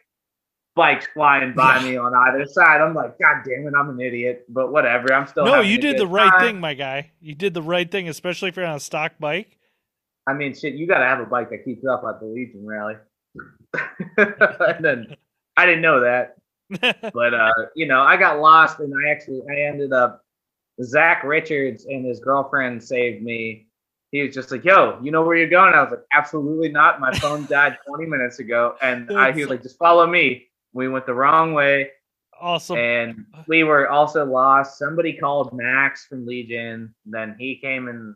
[0.76, 2.82] bikes flying by me on either side.
[2.82, 5.14] I'm like, God damn it, I'm an idiot, but whatever.
[5.14, 6.42] I'm still no, you did the right time.
[6.42, 7.12] thing, my guy.
[7.22, 9.58] You did the right thing, especially if you're on a stock bike.
[10.28, 12.66] I mean, shit, you got to have a bike that keeps up at the Legion
[12.66, 12.96] rally.
[14.18, 15.16] And then
[15.58, 16.38] I didn't know that,
[17.14, 20.24] but uh, you know, I got lost, and I actually I ended up
[20.82, 23.68] Zach Richards and his girlfriend saved me.
[24.12, 27.00] He was just like, "Yo, you know where you're going?" I was like, "Absolutely not.
[27.00, 30.88] My phone died 20 minutes ago." And I, he was like, "Just follow me." We
[30.88, 31.92] went the wrong way,
[32.40, 32.78] awesome.
[32.78, 34.80] and we were also lost.
[34.80, 36.94] Somebody called Max from Legion.
[37.06, 38.16] Then he came and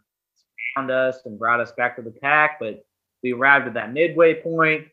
[0.76, 2.60] found us and brought us back to the pack.
[2.60, 2.84] But
[3.22, 4.88] we arrived at that midway point.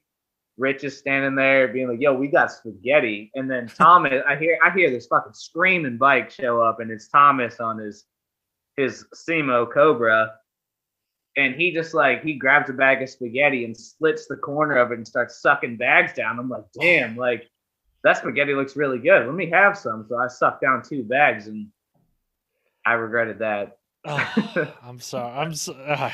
[0.57, 4.57] Rich is standing there being like, "Yo, we got spaghetti." And then Thomas, I hear,
[4.65, 8.05] I hear this fucking screaming bike show up, and it's Thomas on his
[8.77, 10.33] his Simo Cobra,
[11.37, 14.93] and he just like he grabs a bag of spaghetti and slits the corner of
[14.93, 16.39] it and starts sucking bags down.
[16.39, 17.49] I'm like, damn, like
[18.05, 19.27] that spaghetti looks really good.
[19.27, 20.07] Let me have some.
[20.09, 21.69] So I sucked down two bags, and
[22.87, 23.79] I regretted that.
[24.07, 25.33] Oh, I'm sorry.
[25.33, 26.11] I'm so, uh,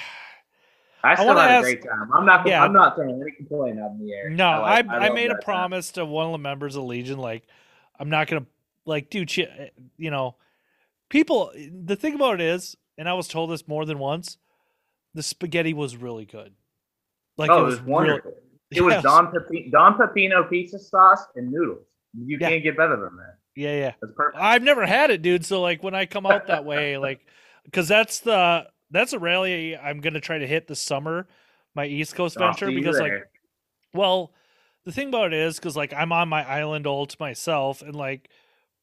[1.02, 2.10] I still wanna had ask- a great time.
[2.14, 2.46] I'm not.
[2.46, 2.62] Yeah.
[2.64, 4.30] I'm not throwing any complaint out in the air.
[4.30, 5.42] No, I like- I, love made a time.
[5.42, 7.44] promise to one of the members of Legion, like
[7.98, 8.46] I'm not gonna
[8.84, 10.36] like dude, eh, you know,
[11.08, 11.52] people.
[11.84, 14.38] The thing about it is, and I was told this more than once,
[15.14, 16.54] the spaghetti was really good.
[17.36, 18.30] Like oh, it it was, was wonderful.
[18.32, 18.40] Real,
[18.72, 19.02] It was Yes.
[19.02, 21.86] Don Pepi- Don Pepino pizza sauce and noodles.
[22.16, 22.48] You Yeah.
[22.50, 23.36] can't get better than that.
[23.56, 23.92] Yeah, yeah.
[24.00, 24.40] That's perfect.
[24.42, 25.44] I've never had it, dude.
[25.44, 27.26] So like when I come out that way, like,
[27.64, 31.26] because that's the that's a rally I'm gonna try to hit this summer,
[31.74, 33.12] my East Coast venture, see because like.
[33.92, 34.32] Well,
[34.84, 37.94] the thing about it is because like I'm on my island all to myself, and
[37.94, 38.30] like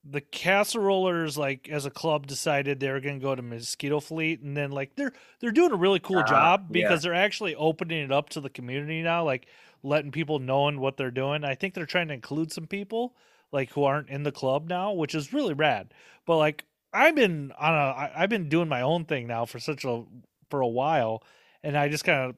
[0.09, 4.55] the casserolers, like as a club, decided they were gonna go to Mosquito Fleet, and
[4.55, 6.83] then like they're they're doing a really cool Ah, job yeah.
[6.83, 9.47] because they're actually opening it up to the community now, like
[9.83, 11.43] letting people knowing what they're doing.
[11.43, 13.15] I think they're trying to include some people
[13.51, 15.93] like who aren't in the club now, which is really rad.
[16.25, 19.60] But like I've been on a I, I've been doing my own thing now for
[19.60, 20.04] such a
[20.50, 21.23] for a while,
[21.63, 22.36] and I just kind of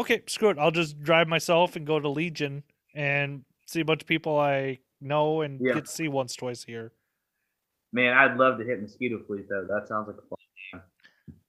[0.00, 0.58] okay, screw it.
[0.58, 2.62] I'll just drive myself and go to Legion
[2.94, 5.74] and see a bunch of people I know and Yeah.
[5.74, 6.92] get to see once, twice a year.
[7.92, 9.66] Man, I'd love to hit mosquito fleet though.
[9.68, 10.82] That sounds like a fun.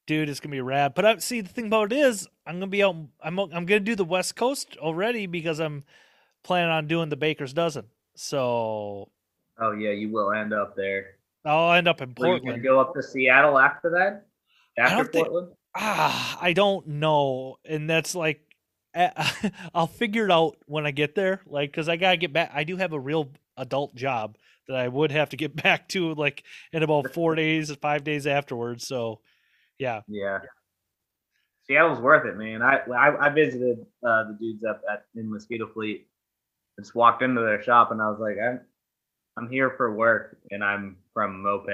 [0.05, 0.93] Dude, it's gonna be rad.
[0.95, 2.95] But I see the thing about it is I'm gonna be out.
[3.21, 5.83] I'm I'm gonna do the West Coast already because I'm
[6.43, 7.87] planning on doing the Baker's dozen.
[8.15, 9.09] So
[9.59, 11.16] Oh yeah, you will end up there.
[11.47, 12.63] I'll end up in Portland.
[12.63, 14.25] go up to Seattle after that?
[14.77, 15.53] After don't think- Portland?
[15.79, 18.41] Ah, I don't know, and that's like
[18.95, 19.11] eh,
[19.75, 21.41] I'll figure it out when I get there.
[21.45, 22.51] Like, cause I gotta get back.
[22.53, 26.13] I do have a real adult job that I would have to get back to,
[26.15, 28.87] like in about four days, five days afterwards.
[28.87, 29.21] So,
[29.77, 30.39] yeah, Yeah.
[31.65, 32.61] Seattle's worth it, man.
[32.61, 36.07] I I, I visited uh, the dudes up at in Mosquito Fleet.
[36.79, 38.61] Just walked into their shop and I was like, I'm
[39.37, 41.69] I'm here for work and I'm from Moped.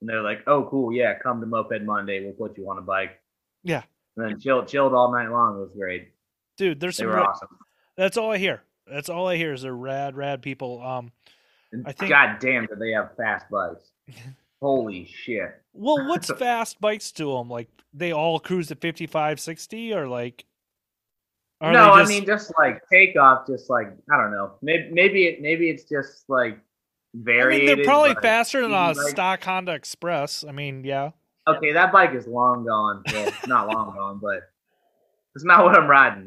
[0.00, 2.24] And they're like, Oh, cool, yeah, come to Moped Monday.
[2.24, 3.20] We'll put you on a bike.
[3.64, 3.82] Yeah.
[4.16, 5.56] And then chilled chilled all night long.
[5.56, 6.12] It was great.
[6.56, 7.10] dude, there's They some.
[7.12, 7.48] ra- awesome.
[7.96, 8.62] That's all I hear.
[8.86, 10.82] That's all I hear is they're rad, rad people.
[10.82, 11.12] Um,
[11.72, 13.90] And I think- God damn, did they have fast bikes?
[14.60, 15.60] Holy shit.
[15.72, 17.48] well, what's fast bikes to them?
[17.48, 20.44] Like they all cruise at 55, 60 or like?
[21.62, 24.52] are no, they I mean just like takeoff, just like I don't know.
[24.62, 26.58] Maybe maybe it maybe it's just like
[27.14, 28.96] I mean, they're probably faster than a bike.
[28.96, 30.44] stock Honda Express.
[30.48, 31.10] I mean, yeah.
[31.48, 33.02] Okay, that bike is long gone.
[33.12, 34.42] Well, not long gone, but
[35.34, 36.24] it's not what I'm riding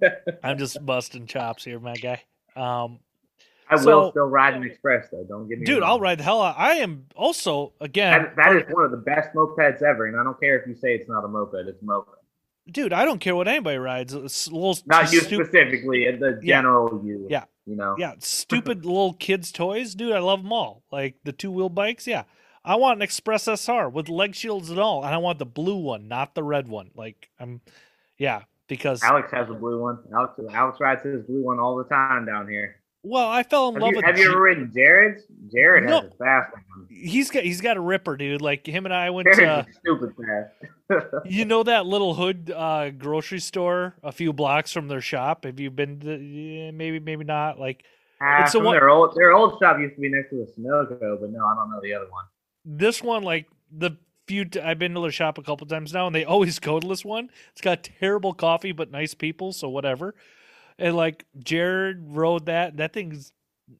[0.42, 2.22] I'm just busting chops here, my guy.
[2.56, 2.98] Um,
[3.68, 5.24] I So- will still ride an express though.
[5.28, 5.90] Don't get me dude, wrong.
[5.90, 6.56] I'll ride the hell out.
[6.58, 10.24] I am also again, That, that is one of the best mopeds ever, and I
[10.24, 11.54] don't care if you say it's not a moped.
[11.68, 12.10] It's a moped.
[12.72, 12.92] dude.
[12.92, 14.12] I don't care what anybody rides.
[14.12, 16.56] It's a little Not you stupid, specifically, the Yeah.
[16.62, 17.28] general you.
[17.30, 17.44] Yeah.
[17.70, 17.94] You know.
[17.98, 20.12] yeah, stupid little kids' toys, dude.
[20.12, 20.82] I love them all.
[20.90, 22.24] Like the two wheel bikes, yeah.
[22.64, 25.76] I want an Express SR with leg shields and all, and I want the blue
[25.76, 26.90] one, not the red one.
[26.96, 27.60] Like I'm,
[28.18, 29.98] yeah, because Alex has a blue one.
[30.12, 32.79] Alex Alex rides his blue one all the time down here.
[33.02, 34.04] Well, I fell in Have love you, with.
[34.04, 35.22] have you ever ridden Jared's?
[35.52, 36.00] Jared No.
[36.02, 36.86] has a fast one.
[36.90, 38.42] he's got he's got a ripper, dude.
[38.42, 39.70] Like him and I went Jared's to.
[39.70, 41.04] is stupid fast.
[41.24, 45.44] You know that little hood uh, grocery store a few blocks from their shop?
[45.44, 46.00] Have you been?
[46.00, 47.58] To, yeah, maybe, maybe not.
[47.60, 47.84] Like
[48.20, 50.46] Ah, It's the one- their old their old shop used to be next to a
[50.46, 52.24] Sunoco, but no, I don't know the other one.
[52.64, 53.92] this one, like the
[54.26, 56.78] few t- I've been to their shop a couple times now, and they always go
[56.80, 57.30] to this one.
[57.52, 60.14] It's got terrible coffee, but nice people, so whatever.
[60.80, 62.78] And like Jared rode that.
[62.78, 63.32] That thing's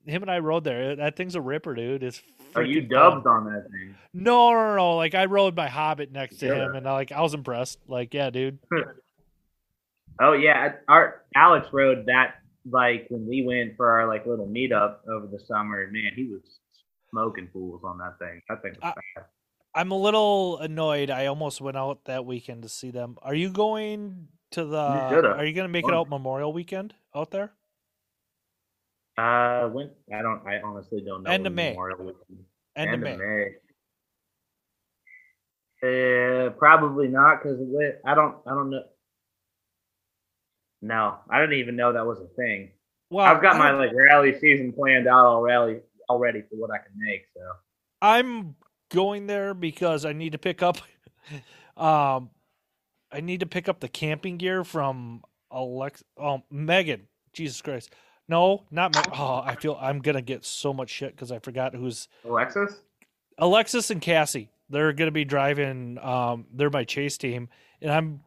[0.05, 0.95] him and I rode there.
[0.97, 2.03] That thing's a ripper, dude.
[2.05, 2.23] It's
[2.55, 3.33] Are you freaking dubbed fun.
[3.47, 3.95] on that thing?
[4.15, 4.97] No, no, no.
[4.97, 6.67] Like I rode my Hobbit next to Yeah.
[6.67, 7.79] him, and I, like I was impressed.
[7.89, 8.59] Like, yeah, dude.
[10.23, 12.35] Oh yeah, our Alex rode that
[12.67, 15.87] bike when we went for our like little meetup over the summer.
[15.91, 16.43] Man, he was
[17.11, 18.43] smoking fools on that thing.
[18.49, 19.31] That thing was I- fast.
[19.75, 21.11] I'm a little annoyed.
[21.11, 23.17] I almost went out that weekend to see them.
[23.23, 24.79] Are you going to the?
[24.79, 27.53] Are you going to make it out Memorial Weekend out there?
[29.19, 31.31] Uh, when I don't, I honestly don't know.
[31.31, 31.71] End of May.
[31.71, 32.45] Memorial Weekend-
[32.77, 33.47] End, of May.
[35.83, 37.59] Uh, probably not because
[38.05, 38.85] I don't, I don't know.
[40.83, 42.71] No, I didn't even know that was a thing.
[43.11, 46.93] Well, I've got my like rally season planned out already, already for what I can
[46.97, 47.23] make.
[47.35, 47.43] So
[48.01, 48.55] I'm
[48.91, 50.79] going there because I need to pick up.
[51.77, 52.31] um,
[53.13, 56.05] I need to pick up the camping gear from Alex.
[56.17, 57.09] Oh, Megan.
[57.33, 57.93] Jesus Christ.
[58.29, 59.07] No, not Meg.
[59.13, 62.81] Oh, I feel I'm gonna get so much shit because I forgot who's Alexis,
[63.39, 64.51] Alexis and Cassie.
[64.69, 65.99] They're gonna be driving.
[65.99, 67.49] Um, they're my chase team,
[67.83, 68.21] and I'm,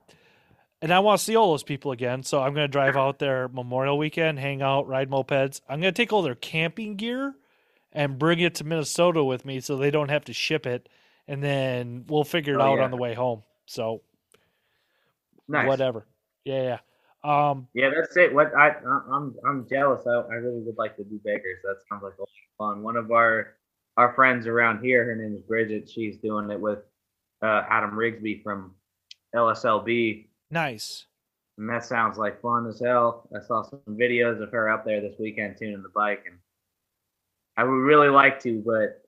[0.81, 2.23] and I want to see all those people again.
[2.23, 5.61] So I'm gonna drive out there Memorial Weekend, hang out, ride mopeds.
[5.69, 7.33] I'm gonna take all their camping gear
[7.93, 10.89] and bring it to Minnesota with me, so they don't have to ship it,
[11.29, 12.83] and then we'll figure it Oh, out yeah.
[12.83, 13.43] on the way home.
[13.67, 14.01] So
[15.53, 15.67] nice.
[15.67, 16.05] whatever.
[16.45, 16.79] Yeah, yeah.
[17.23, 18.33] Um, Yeah, that's it.
[18.33, 20.05] What I I- I'm I'm jealous.
[20.05, 21.59] I, I really would like to do Bakers.
[21.63, 22.83] That sounds like a lot of fun.
[22.83, 23.55] One of our
[23.95, 25.89] our friends around here, her name is Bridget.
[25.89, 26.79] She's doing it with
[27.41, 28.73] uh, Adam Rigsby from
[29.35, 31.05] LSLB, nice.
[31.57, 33.29] and that sounds like fun as hell.
[33.35, 36.37] I saw some videos of her out there this weekend tuning the bike, and
[37.57, 39.01] I would really like to, but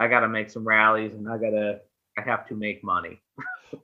[0.00, 1.80] I got to make some rallies, and I gotta
[2.16, 3.20] I have to make money.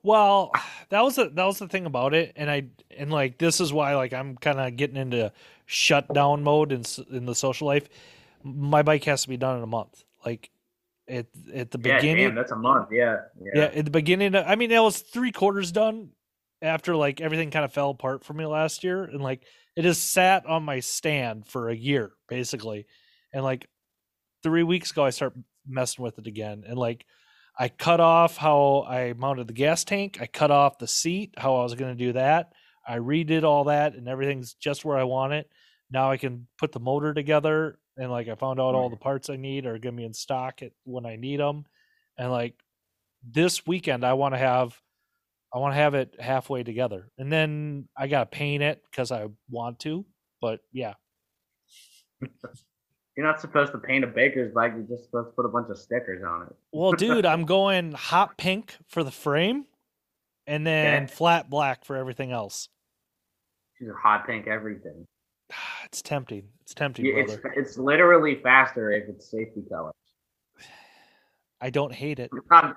[0.03, 0.51] Well,
[0.89, 3.71] that was the that was the thing about it, and I and like this is
[3.73, 5.31] why like I'm kind of getting into
[5.65, 7.87] shutdown mode in in the social life.
[8.43, 10.03] My bike has to be done in a month.
[10.25, 10.49] Like
[11.07, 12.89] at at the Yeah, beginning, damn, that's a month.
[12.91, 13.17] Yeah,
[13.53, 13.65] yeah.
[13.65, 14.35] at the beginning.
[14.35, 16.11] I mean, it was three quarters done
[16.61, 19.43] after like everything kind of fell apart for me last year, and like
[19.75, 22.85] it has sat on my stand for a year basically,
[23.33, 23.67] and like
[24.43, 25.35] three weeks ago I start
[25.67, 27.05] messing with it again, and like
[27.57, 31.55] I cut off how I mounted the gas tank, I cut off the seat, how
[31.55, 32.51] I was going to do that.
[32.87, 35.49] I redid all that, and everything's just where I want it.
[35.89, 39.29] Now I can put the motor together, and like I found out all the parts
[39.29, 41.65] I need are going to be in stock at, when I need them,
[42.17, 42.55] and like
[43.27, 44.79] this weekend I want to have
[45.53, 47.09] I want to have it halfway together.
[47.17, 50.05] And then I got to paint it cuz I want to.
[50.41, 50.95] But yeah.
[53.15, 54.73] You're not supposed to paint a baker's bike.
[54.75, 56.55] You're just supposed to put a bunch of stickers on it.
[56.73, 59.65] Well, dude, I'm going hot pink for the frame
[60.47, 61.13] and then Okay.
[61.13, 62.67] flat black for everything else.
[63.79, 65.05] She's a hot pink everything.
[65.85, 66.49] It's tempting.
[66.61, 69.91] It's tempting, Yeah, It's it's literally faster if it's safety color.
[71.61, 72.31] I don't hate it.
[72.51, 72.75] I'm,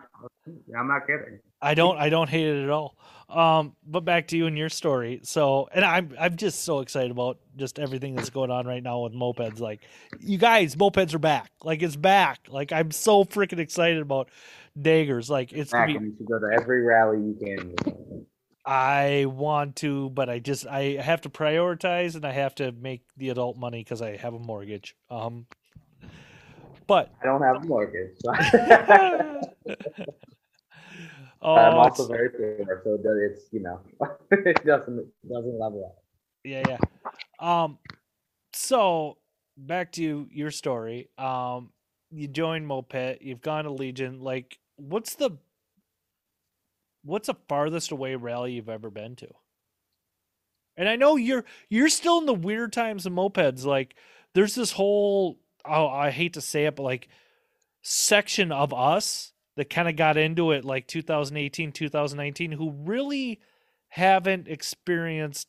[0.87, 1.41] not kidding.
[1.61, 2.97] I don't I don't hate it at all.
[3.29, 5.21] Um, but back to you and your story.
[5.25, 9.01] So, and I'm I'm just so excited about just everything that's going on right now
[9.01, 9.61] with mopeds.
[9.61, 9.81] Like,
[10.21, 11.51] you guys, mopeds are back.
[11.62, 12.47] Like, it's back.
[12.49, 14.31] Like, I'm so freaking excited about
[14.81, 15.29] daggers.
[15.29, 16.07] Like, it's Back gonna be.
[16.07, 18.25] you should go to every rally you can.
[18.64, 23.03] I want to, but I just I have to prioritize and I have to make
[23.17, 24.95] the adult money because I have a mortgage.
[25.11, 25.47] Um,
[26.88, 28.16] but I don't have a mortgage.
[28.18, 28.33] So
[31.42, 33.81] oh, I'm it's- also very poor, so it's you know
[34.33, 36.03] it doesn't it doesn't level up.
[36.44, 36.79] yeah yeah
[37.38, 37.79] um
[38.53, 39.18] so
[39.57, 41.71] back to your story um
[42.10, 45.31] you joined moped you've gone to legion like what's the
[47.04, 49.29] what's the farthest away rally you've ever been to
[50.77, 53.94] and i know you're you're still in the weird times of mopeds like
[54.35, 57.09] there's this whole oh i hate to say it but like
[57.83, 63.40] section of us that kind of got into it like 2018 2019 who really
[63.88, 65.48] haven't experienced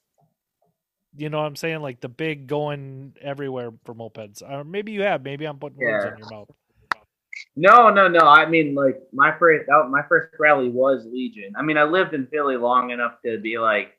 [1.17, 1.81] you know what I'm saying?
[1.81, 4.41] Like the big going everywhere for mopeds.
[4.41, 5.23] Or maybe you have.
[5.23, 6.49] Maybe I'm putting words in your mouth.
[7.55, 8.21] No, no, no.
[8.21, 11.53] I mean, like my first that, my first rally was Legion.
[11.57, 13.97] I mean, I lived in Philly long enough to be like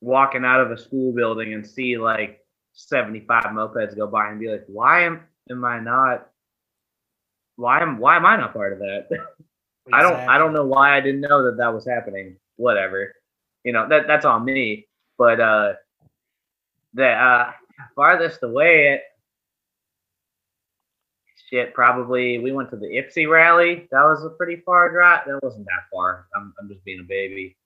[0.00, 2.40] walking out of a school building and see like
[2.74, 6.28] 75 mopeds go by and be like, why am am I not?
[7.56, 9.08] Why am why am I not part of that?
[9.92, 12.36] I don't I don't know why I didn't know that that was happening.
[12.56, 13.14] Whatever,
[13.64, 14.86] you know that that's on me.
[15.16, 15.74] But uh,
[16.94, 17.52] the uh
[17.94, 19.02] farthest away it
[21.54, 23.86] shit, probably we went to the Ipsy rally.
[23.90, 25.22] That was a pretty far drive.
[25.26, 26.26] That wasn't that far.
[26.34, 27.56] I'm, I'm just being a baby.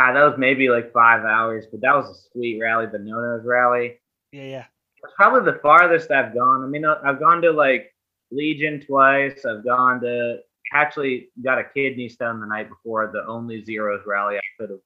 [0.00, 3.20] ah, that was maybe like five hours, but that was a sweet rally, the No
[3.20, 3.98] Nos rally.
[4.32, 4.64] Yeah, yeah.
[5.02, 6.64] It's probably the farthest I've gone.
[6.64, 7.94] I mean, uh, I've gone to like
[8.30, 9.44] Legion twice.
[9.44, 10.38] I've gone to
[10.72, 14.80] actually got a kidney stone the night before the only zeros rally I could have.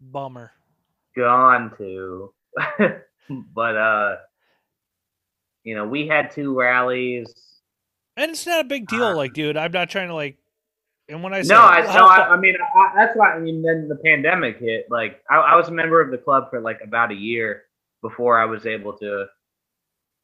[0.00, 0.52] Bummer.
[1.16, 2.32] Gone to,
[3.54, 4.16] but uh,
[5.64, 7.32] you know, we had two rallies.
[8.16, 9.56] And it's not a big deal, uh, like, dude.
[9.56, 10.36] I'm not trying to like.
[11.08, 13.62] And when I say no, I no, I, I, mean I, that's why I mean.
[13.62, 14.86] Then the pandemic hit.
[14.90, 17.64] Like, I, I was a member of the club for like about a year
[18.02, 19.26] before I was able to.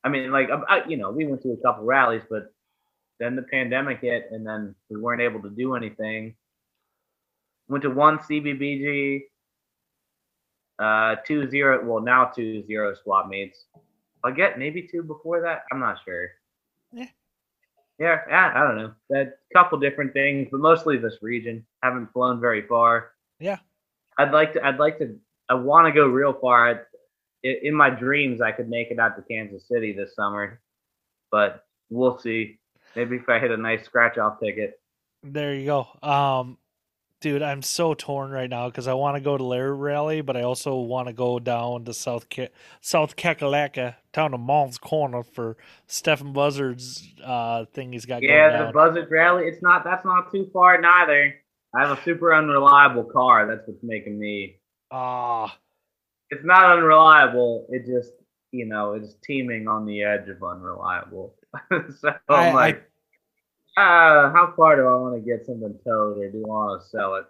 [0.02, 2.52] I mean, like, I, you know, we went to a couple rallies, but
[3.20, 6.34] then the pandemic hit, and then we weren't able to do anything.
[7.68, 9.20] Went to one CBBG,
[10.80, 11.84] uh, two zero.
[11.84, 13.66] Well, now two zero swap meets.
[14.24, 15.62] I get maybe two before that.
[15.70, 16.30] I'm not sure.
[16.92, 17.06] Yeah.
[18.02, 18.92] Yeah, yeah, I don't know.
[19.10, 21.64] That couple different things, but mostly this region.
[21.84, 23.12] Haven't flown very far.
[23.38, 23.58] Yeah.
[24.18, 24.66] I'd like to.
[24.66, 25.16] I'd like to.
[25.48, 26.68] I want to go real far.
[26.68, 26.80] I,
[27.44, 30.60] in my dreams, I could make it out to Kansas City this summer,
[31.30, 32.58] but we'll see.
[32.96, 34.80] Maybe if I hit a nice scratch off ticket.
[35.22, 35.86] There you go.
[36.02, 36.58] Um,
[37.22, 40.36] dude, I'm so torn right now because I want to go to Lair Rally, but
[40.36, 42.50] I also want to go down to South Ke-
[42.82, 45.56] South Kakalaka, down to Moncks Corner for
[45.86, 48.20] Stephen Buzzard's uh, thing he's got.
[48.20, 48.36] Going on.
[48.36, 49.46] Yeah, the Buzzard Rally.
[49.46, 49.84] It's not.
[49.84, 51.34] That's not too far neither.
[51.74, 53.46] I have a super unreliable car.
[53.46, 54.58] That's what's making me.
[54.90, 55.44] Ah.
[55.44, 55.50] Uh,
[56.28, 57.66] it's not unreliable.
[57.70, 58.12] It just,
[58.50, 61.34] you know, it's teaming on the edge of unreliable.
[61.70, 62.88] so I'm like.
[63.76, 66.88] Uh, how far do I want to get something towed, or do I want to
[66.88, 67.24] sell it?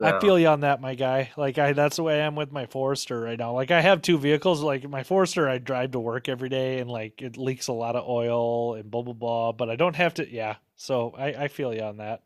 [0.00, 0.06] So.
[0.06, 1.30] I feel you on that, my guy.
[1.36, 3.52] Like I, that's the way I am with my Forester right now.
[3.52, 4.62] Like I have two vehicles.
[4.62, 7.96] Like my Forester, I drive to work every day, and like it leaks a lot
[7.96, 9.52] of oil and blah blah blah.
[9.52, 10.30] But I don't have to.
[10.30, 12.22] Yeah, so I, I feel you on that.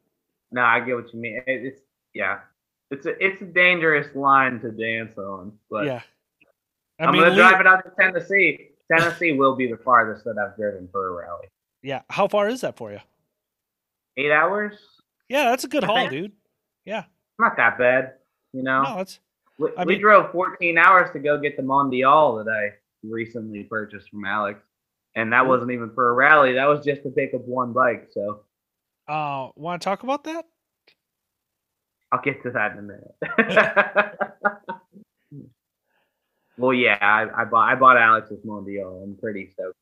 [0.50, 1.40] No, I get what you mean.
[1.46, 1.80] It's
[2.12, 2.40] yeah,
[2.90, 5.52] it's a it's a dangerous line to dance on.
[5.70, 6.00] But yeah,
[7.00, 8.72] I am gonna drive it out to Tennessee.
[8.90, 11.48] Tennessee will be the farthest that I've driven for a rally.
[11.82, 12.02] Yeah.
[12.08, 13.00] How far is that for you?
[14.16, 14.74] Eight hours.
[15.28, 16.32] Yeah, that's a good haul, dude.
[16.84, 17.04] Yeah.
[17.38, 18.14] Not that bad,
[18.52, 18.82] you know.
[18.82, 19.18] No, it's.
[19.58, 24.10] We, I we drove 14 hours to go get the Mondial that I recently purchased
[24.10, 24.60] from Alex,
[25.14, 26.54] and that wasn't even for a rally.
[26.54, 28.08] That was just to pick up one bike.
[28.12, 28.44] So.
[29.08, 30.46] Uh, want to talk about that?
[32.12, 33.14] I'll get to that in a minute.
[36.58, 39.02] well, yeah, I, I bought I bought Alex's Mondial.
[39.02, 39.76] I'm pretty stoked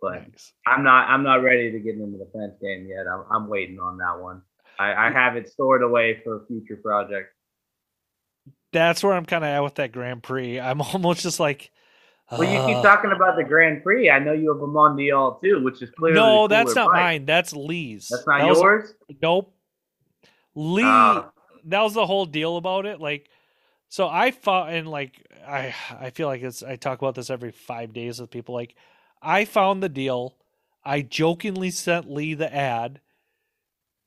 [0.00, 0.52] but Thanks.
[0.66, 3.06] I'm not I'm not ready to get into the fence game yet.
[3.06, 4.42] I'm I'm waiting on that one.
[4.78, 7.32] I, I have it stored away for a future project.
[8.72, 10.60] That's where I'm kind of at with that Grand Prix.
[10.60, 11.70] I'm almost just like.
[12.30, 14.10] Well, you keep talking about the Grand Prix.
[14.10, 16.48] I know you have a Mondial too, which is clearly no.
[16.48, 16.96] That's not bike.
[16.96, 17.24] mine.
[17.24, 18.08] That's Lee's.
[18.10, 18.94] That's not that yours.
[19.08, 19.54] Was, nope.
[20.56, 20.82] Lee.
[20.84, 21.22] Uh,
[21.66, 23.00] that was the whole deal about it.
[23.00, 23.30] Like,
[23.88, 27.52] so I fought and like I I feel like it's I talk about this every
[27.52, 28.56] five days with people.
[28.56, 28.74] Like,
[29.22, 30.36] I found the deal.
[30.84, 33.00] I jokingly sent Lee the ad.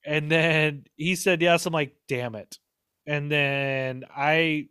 [0.06, 1.66] And then he said yes.
[1.66, 2.58] I'm like, damn it.
[3.06, 4.70] And then I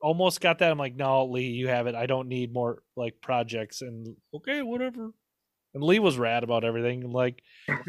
[0.00, 0.70] almost got that.
[0.70, 1.94] I'm like, no, Lee, you have it.
[1.94, 3.82] I don't need more like projects.
[3.82, 5.12] And okay, whatever.
[5.74, 7.04] And Lee was rad about everything.
[7.04, 7.42] I'm like,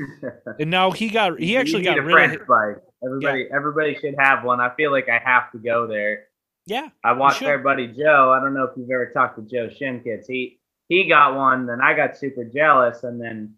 [0.59, 2.77] and now he got he actually got rid of bike.
[3.03, 3.55] Everybody, yeah.
[3.55, 4.59] everybody should have one.
[4.59, 6.25] I feel like I have to go there.
[6.67, 8.31] Yeah, I watched our buddy Joe.
[8.37, 10.25] I don't know if you've ever talked to Joe Shimkits.
[10.27, 10.59] He
[10.91, 13.55] he got one, then I got super jealous, and then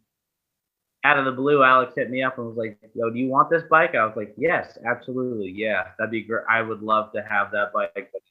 [1.03, 3.49] out of the blue, Alex hit me up and was like, "Yo, do you want
[3.49, 6.43] this bike?" I was like, "Yes, absolutely, yeah, that'd be great.
[6.47, 8.21] I would love to have that bike." But,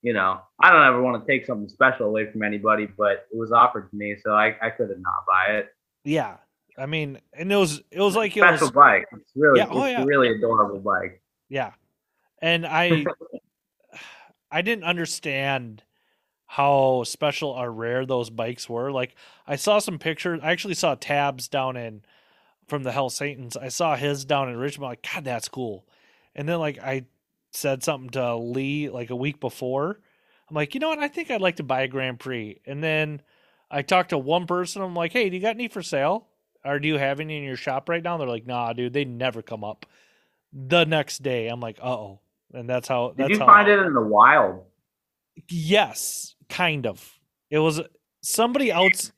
[0.00, 3.36] you know, I don't ever want to take something special away from anybody, but it
[3.36, 5.74] was offered to me, so I, I couldn't not buy it.
[6.02, 6.38] Yeah,
[6.78, 9.04] I mean, and it was it was like it special was, bike.
[9.12, 10.04] It's really yeah, oh, it's yeah.
[10.06, 11.22] really adorable bike.
[11.50, 11.72] Yeah,
[12.40, 13.04] and I
[14.50, 15.82] I didn't understand
[16.46, 18.92] how special or rare those bikes were.
[18.92, 19.14] Like
[19.46, 20.40] I saw some pictures.
[20.42, 22.02] I actually saw tabs down in
[22.68, 23.56] from the Hell Satans.
[23.56, 24.90] I saw his down in Richmond.
[24.90, 25.84] Like God, that's cool.
[26.34, 27.04] And then like I
[27.50, 30.00] said something to Lee like a week before.
[30.48, 31.00] I'm like, you know what?
[31.00, 32.60] I think I'd like to buy a Grand Prix.
[32.66, 33.20] And then
[33.70, 34.82] I talked to one person.
[34.82, 36.28] I'm like, hey, do you got any for sale?
[36.64, 38.16] Or do you have any in your shop right now?
[38.16, 39.86] They're like, nah, dude, they never come up.
[40.52, 42.20] The next day, I'm like, uh oh,
[42.52, 43.08] and that's how.
[43.08, 44.62] Did That's you how find it in the wild?
[45.48, 47.18] Yes, kind of.
[47.50, 47.80] It was
[48.22, 49.12] somebody else.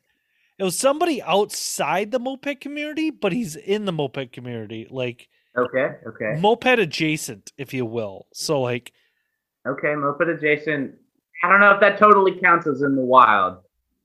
[0.58, 5.96] It was somebody outside the moped community, but he's in the moped community, like Okay,
[6.06, 8.26] okay, moped adjacent, if you will.
[8.32, 8.92] So, like,
[9.66, 9.94] okay.
[9.96, 10.94] Moped adjacent.
[11.42, 13.58] I don't know if that totally counts as in the wild.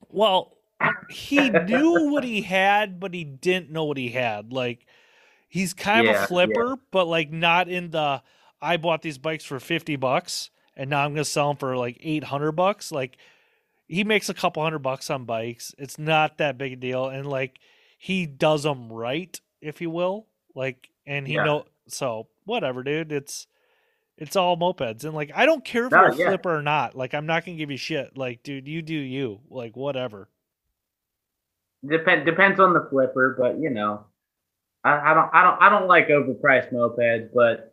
[0.10, 0.58] well,
[1.10, 4.52] he knew what he had, but he didn't know what he had.
[4.52, 4.86] Like,
[5.48, 8.22] he's kind of Yeah, a flipper, but like not in the.
[8.62, 11.98] I bought these bikes for fifty bucks, and now I'm gonna sell them for like
[12.02, 12.92] eight hundred bucks.
[12.92, 13.18] Like,
[13.88, 15.74] he makes a couple hundred bucks on bikes.
[15.78, 17.60] It's not that big a deal, and like
[17.98, 20.28] he does them right, if you will.
[20.56, 21.44] Like, and he Yeah.
[21.44, 23.12] know so whatever, dude.
[23.12, 23.48] It's
[24.18, 26.28] it's all mopeds, and like I don't care if No, you're a yeah.
[26.30, 26.96] flipper or not.
[26.96, 28.18] Like, I'm not gonna give you shit.
[28.18, 29.42] Like, dude, you do you.
[29.50, 30.30] Like, whatever.
[31.86, 34.06] Depend depends on the flipper, but you know,
[34.86, 37.73] I, I don't I don't I don't like overpriced mopeds, but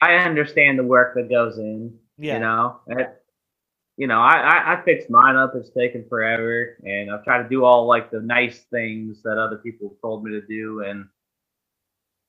[0.00, 1.98] I understand the work that goes in.
[2.18, 2.34] Yeah.
[2.34, 3.08] You know, And,
[3.96, 5.52] you know, I, I I fixed mine up.
[5.56, 9.56] It's taken forever, and I've tried to do all like the nice things that other
[9.58, 11.06] people told me to do, and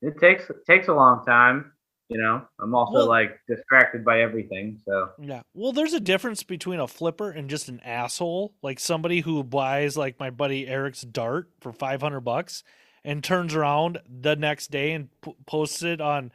[0.02, 1.72] it takes it takes a long time.
[2.08, 5.42] You know, I'm also Well- like distracted by everything, so Yeah.
[5.56, 8.54] Well, there's a difference between a flipper and just an asshole.
[8.62, 12.64] Like somebody who buys like my buddy Eric's dart for 500 bucks
[13.04, 16.32] and turns around the next day and p- posts it on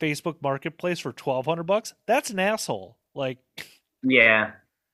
[0.00, 1.94] Facebook Marketplace for 1200 bucks.
[2.06, 2.98] That's an asshole.
[3.14, 3.38] Like
[4.02, 4.52] yeah,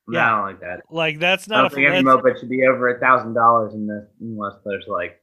[0.08, 0.26] Yeah.
[0.26, 0.80] I don't like that.
[0.90, 3.74] like that's I not don't a think any moped should be over a thousand dollars
[3.74, 5.20] unless unless there's like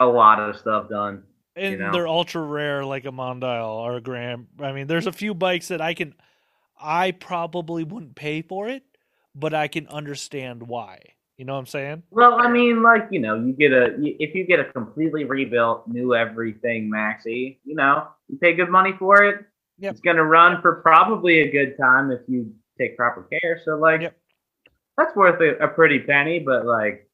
[0.00, 1.22] a lot of stuff done.
[1.54, 1.92] and know?
[1.92, 4.46] they're ultra rare like a Mondial or a Grand.
[4.60, 6.14] I mean, there's a few bikes that I can
[6.80, 8.82] I probably wouldn't pay for it,
[9.34, 10.98] but I can understand why.
[11.38, 12.02] You know what I'm saying?
[12.10, 15.88] Well, I mean, like you know, you get a if you get a completely rebuilt,
[15.88, 19.44] new everything maxi, you know, you pay good money for it.
[19.78, 19.92] Yep.
[19.92, 23.60] It's gonna run for probably a good time if you take proper care.
[23.64, 24.16] So like, Yep.
[24.98, 26.38] that's worth a, a pretty penny.
[26.38, 27.08] But like,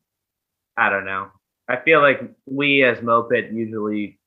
[0.77, 1.29] I don't know.
[1.69, 4.19] I feel like we as moped usually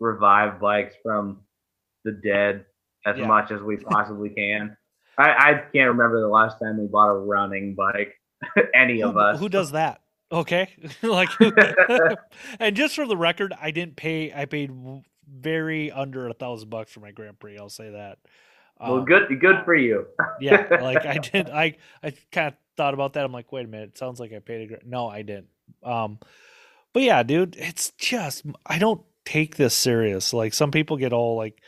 [0.00, 1.40] revive bikes from
[2.04, 2.64] the dead
[3.06, 3.26] as Yeah.
[3.26, 4.76] much as we possibly can.
[5.16, 8.14] I, I can't remember the last time we bought a running bike.
[8.74, 9.38] Any of us.
[9.38, 10.00] who does that?
[10.30, 10.68] Okay,
[11.02, 11.30] like,
[12.60, 14.32] and just for the record, I didn't pay.
[14.34, 14.70] I paid
[15.30, 17.58] very under a thousand bucks for my Grand Prix.
[17.58, 18.18] I'll say that.
[18.80, 20.06] Well, Um, good, good for you.
[20.40, 21.48] Yeah, like I did.
[21.50, 23.24] I I kind of thought about that.
[23.24, 23.90] I'm like, wait a minute.
[23.90, 24.66] It sounds like I paid a.
[24.66, 25.48] gra- No, I didn't.
[25.82, 26.18] Um,
[26.92, 30.32] but yeah, dude, it's just I don't take this serious.
[30.32, 31.60] Like some people get all like.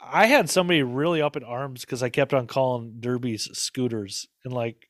[0.00, 4.54] I had somebody really up in arms because I kept on calling derbies scooters and
[4.54, 4.87] like,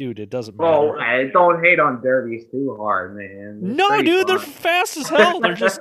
[0.00, 0.70] dude, it doesn't matter.
[0.70, 3.60] Well, I don't hate on derbies too hard, man.
[3.62, 5.40] It's No, dude, they're fast as hell.
[5.40, 5.78] They're just.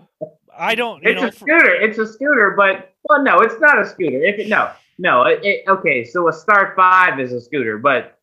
[0.58, 1.28] I don't, you It's know.
[1.28, 1.74] a for- scooter.
[1.74, 4.22] It's a scooter, but well, no, it's not a scooter.
[4.24, 6.02] If it, no, no, it, it, okay.
[6.02, 8.18] So a Star Five is a scooter, but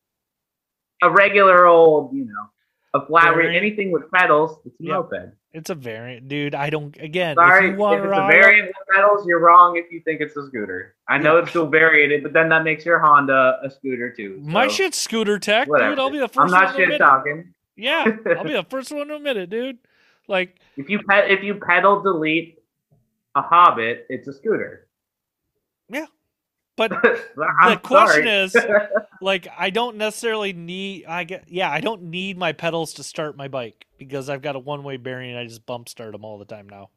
[1.02, 4.92] a regular old, you know, a flat rate, anything with pedals, it's a Yep.
[4.94, 5.34] moped.
[5.52, 6.54] It's a variant, dude.
[6.54, 6.96] I don't.
[7.00, 10.00] Again, Sorry, if if, you want it's a variant with pedals, you're wrong if you
[10.00, 10.94] think it's a scooter.
[11.08, 11.42] I know Yeah.
[11.42, 14.38] it's still variated, but then that makes your Honda a scooter too.
[14.42, 15.90] my shit's scooter tech, whatever.
[15.90, 15.98] dude.
[15.98, 16.98] I'll be the 1st I'm not shit it.
[16.98, 17.52] talking.
[17.76, 18.04] Yeah,
[18.36, 19.78] I'll be the first one to admit it, dude.
[20.28, 22.58] Like, If you pe- if you pedal delete
[23.34, 24.86] a Hobbit, it's a scooter.
[26.80, 26.92] But
[27.36, 28.56] the question is,
[29.20, 31.04] like, I don't necessarily need.
[31.04, 34.56] I get, yeah, I don't need my pedals to start my bike because I've got
[34.56, 36.88] a one-way bearing and I just bump start them all the time now.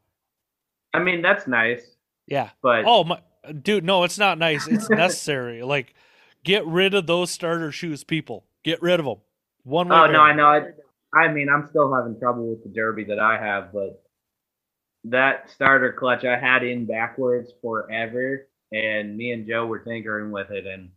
[0.93, 1.81] I mean, that's nice,
[2.27, 2.51] Yeah.
[2.61, 3.19] but Oh my,
[3.61, 4.69] dude, no, it's not nice.
[4.69, 5.61] It's necessary.
[5.63, 5.95] like,
[6.45, 8.45] get rid of those starter shoes, people.
[8.63, 9.17] Get rid of them.
[9.65, 9.97] One way.
[9.97, 10.45] oh no, I know.
[10.45, 10.61] I,
[11.13, 14.01] I mean, I'm still having trouble with the Derbi that I have, but
[15.03, 20.51] that starter clutch I had in backwards forever, and me and Joe were tinkering with
[20.51, 20.91] it, and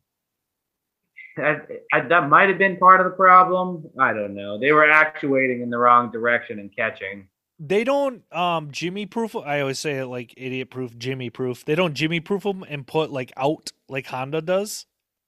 [1.38, 1.58] I,
[1.92, 3.90] I, that might have been part of the problem.
[4.00, 4.58] I don't know.
[4.58, 7.28] They were actuating in the wrong direction and catching.
[7.58, 9.36] They don't um Jimmy proof.
[9.36, 11.64] I always say it like idiot proof, Jimmy proof.
[11.64, 14.86] They don't Jimmy proof them and put like out like Honda does.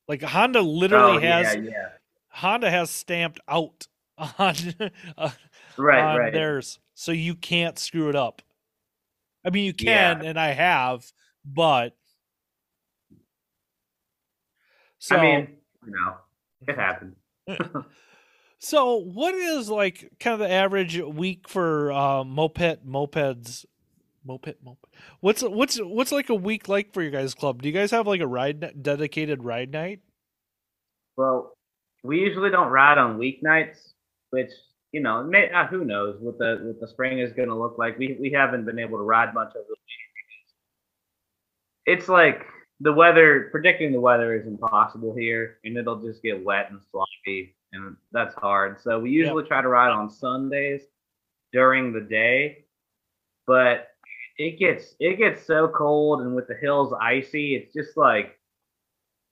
[0.09, 1.89] Like Honda literally oh, has yeah, yeah.
[2.31, 3.87] Honda has stamped out
[4.39, 4.57] on
[5.19, 5.31] uh,
[5.77, 6.33] Right, on right.
[6.33, 8.43] theirs, so you can't screw it up.
[9.45, 10.19] I mean, you Yeah.
[10.19, 11.13] can, and I have,
[11.45, 11.97] but
[14.99, 15.49] so I mean,
[15.85, 16.15] you know,
[16.67, 17.17] it happened.
[18.59, 23.65] so what is like kind of the average week for uh, moped mopeds?
[24.25, 24.87] Moped, moped.
[25.21, 27.63] What's what's what's like a week like for your guys' club?
[27.63, 30.01] Do you guys have like a ride dedicated ride night?
[31.17, 31.53] Well,
[32.05, 33.79] we usually don't ride on weeknights,
[34.31, 34.51] which
[34.93, 37.77] you know, may, uh, who knows what the what the spring is going to look
[37.79, 37.99] like.
[37.99, 39.79] We we haven't been able to ride much of it.
[41.87, 42.43] It's like
[42.81, 47.57] the weather predicting the weather is impossible here, and it'll just get wet and sloppy,
[47.73, 48.81] and that's hard.
[48.81, 50.83] So we usually try to ride on Sundays
[51.53, 52.65] during the day,
[53.47, 53.89] but
[54.39, 58.39] it gets it gets so cold, and with the hills icy, it's just like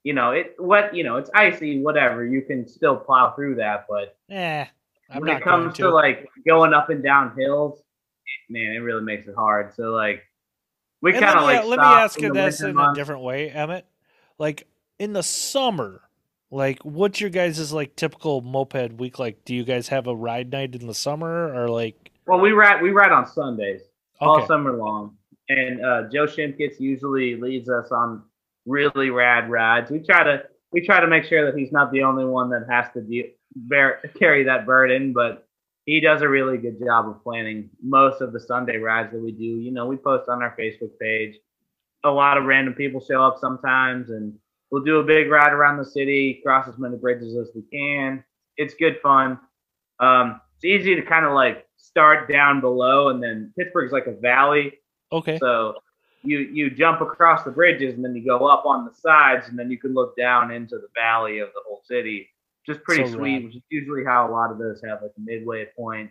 [0.07, 3.87] you know it what you know it's icy whatever you can still plow through that
[3.89, 4.69] but yeah
[5.17, 5.83] when it comes to.
[5.83, 7.83] to like going up and down hills
[8.49, 10.23] man it really makes it hard so like
[11.03, 13.87] we kind of like let me ask you this in a different way emmett
[14.39, 14.67] like
[14.99, 16.03] in the summer
[16.51, 20.51] like what's your guys' like typical moped week like do you guys have a ride
[20.51, 23.91] night in the summer or like well we ride we ride on sundays okay.
[24.21, 25.17] all summer long
[25.49, 28.23] and uh, joe Shimkitz usually leads us on
[28.67, 29.91] really rad rides.
[29.91, 30.43] We try to
[30.73, 33.35] we try to make sure that he's not the only one that has to de-
[33.55, 35.46] bear carry that burden, but
[35.87, 39.30] he does a really good job of planning most of the Sunday rides that we
[39.30, 39.45] do.
[39.45, 41.37] You know, we post on our Facebook page.
[42.05, 44.34] A lot of random people show up sometimes, and
[44.70, 48.22] we'll do a big ride around the city, cross as many bridges as we can.
[48.57, 49.39] It's good fun.
[50.01, 54.20] Um, it's easy to kind of like start down below, and then Pittsburgh's like a
[54.20, 54.72] valley.
[55.12, 55.39] Okay.
[55.39, 55.76] So
[56.24, 59.59] you you jump across the bridges and then you go up on the sides and
[59.59, 62.28] then you can look down into the valley of the whole city.
[62.67, 63.45] Just pretty so sweet, rad.
[63.45, 66.11] which is usually how a lot of those have like a midway point.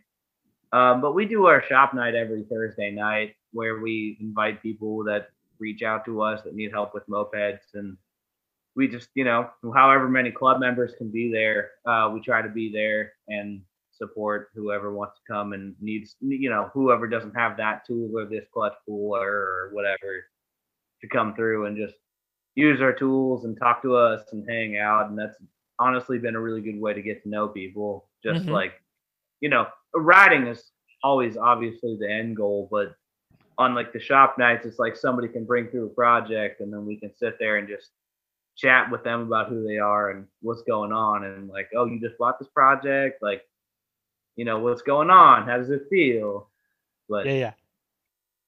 [0.72, 5.30] Um, but we do our shop night every Thursday night where we invite people that
[5.60, 7.98] reach out to us that need help with mopeds and
[8.76, 12.50] we just you know however many club members can be there uh, we try to
[12.50, 17.56] be there and support whoever wants to come and needs you know whoever doesn't have
[17.56, 20.26] that tool or this clutch cooler or whatever
[21.02, 21.96] to come through and just
[22.56, 25.38] use our tools and talk to us and hang out and that's
[25.80, 28.08] honestly been a really good way to get to know people.
[28.24, 28.52] Just mm-hmm.
[28.52, 28.74] like
[29.42, 30.72] you know writing is
[31.04, 32.96] always obviously the end goal but
[33.58, 36.86] on like the shop nights it's like somebody can bring through a project and then
[36.86, 37.92] we can sit there and just
[38.58, 42.00] chat with them about who they are and what's going on and like oh you
[42.00, 43.22] just bought this project?
[43.22, 43.44] Like
[44.36, 45.48] you know what's going on?
[45.48, 46.50] How does it feel?
[47.08, 47.52] But yeah yeah.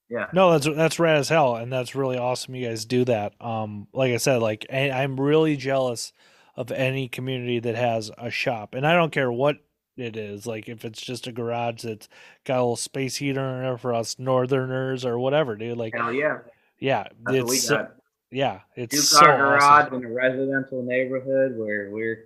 [0.09, 0.27] Yeah.
[0.31, 3.33] No that's that's rad as hell and that's really awesome you guys do that.
[3.41, 6.11] Um like i said like i'm really jealous
[6.57, 9.57] of any community that has a shop and i don't care what
[9.95, 12.09] it is like if it's just a garage that's
[12.43, 16.11] got a little space heater in there for us northerners or whatever dude like hell
[16.11, 16.39] yeah
[16.79, 17.87] yeah that's it's so,
[18.31, 19.95] yeah it's car so garage awesome.
[19.95, 22.25] in a residential neighborhood where we're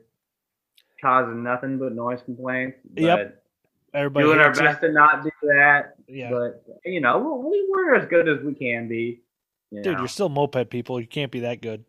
[0.99, 3.41] causing nothing but noise complaints yep
[3.93, 4.87] Everybody doing our best you.
[4.87, 5.95] to not do that.
[6.07, 6.29] Yeah.
[6.29, 9.21] But you know, we, we're as good as we can be.
[9.69, 9.99] You Dude, know.
[9.99, 10.99] you're still moped people.
[10.99, 11.83] You can't be that good.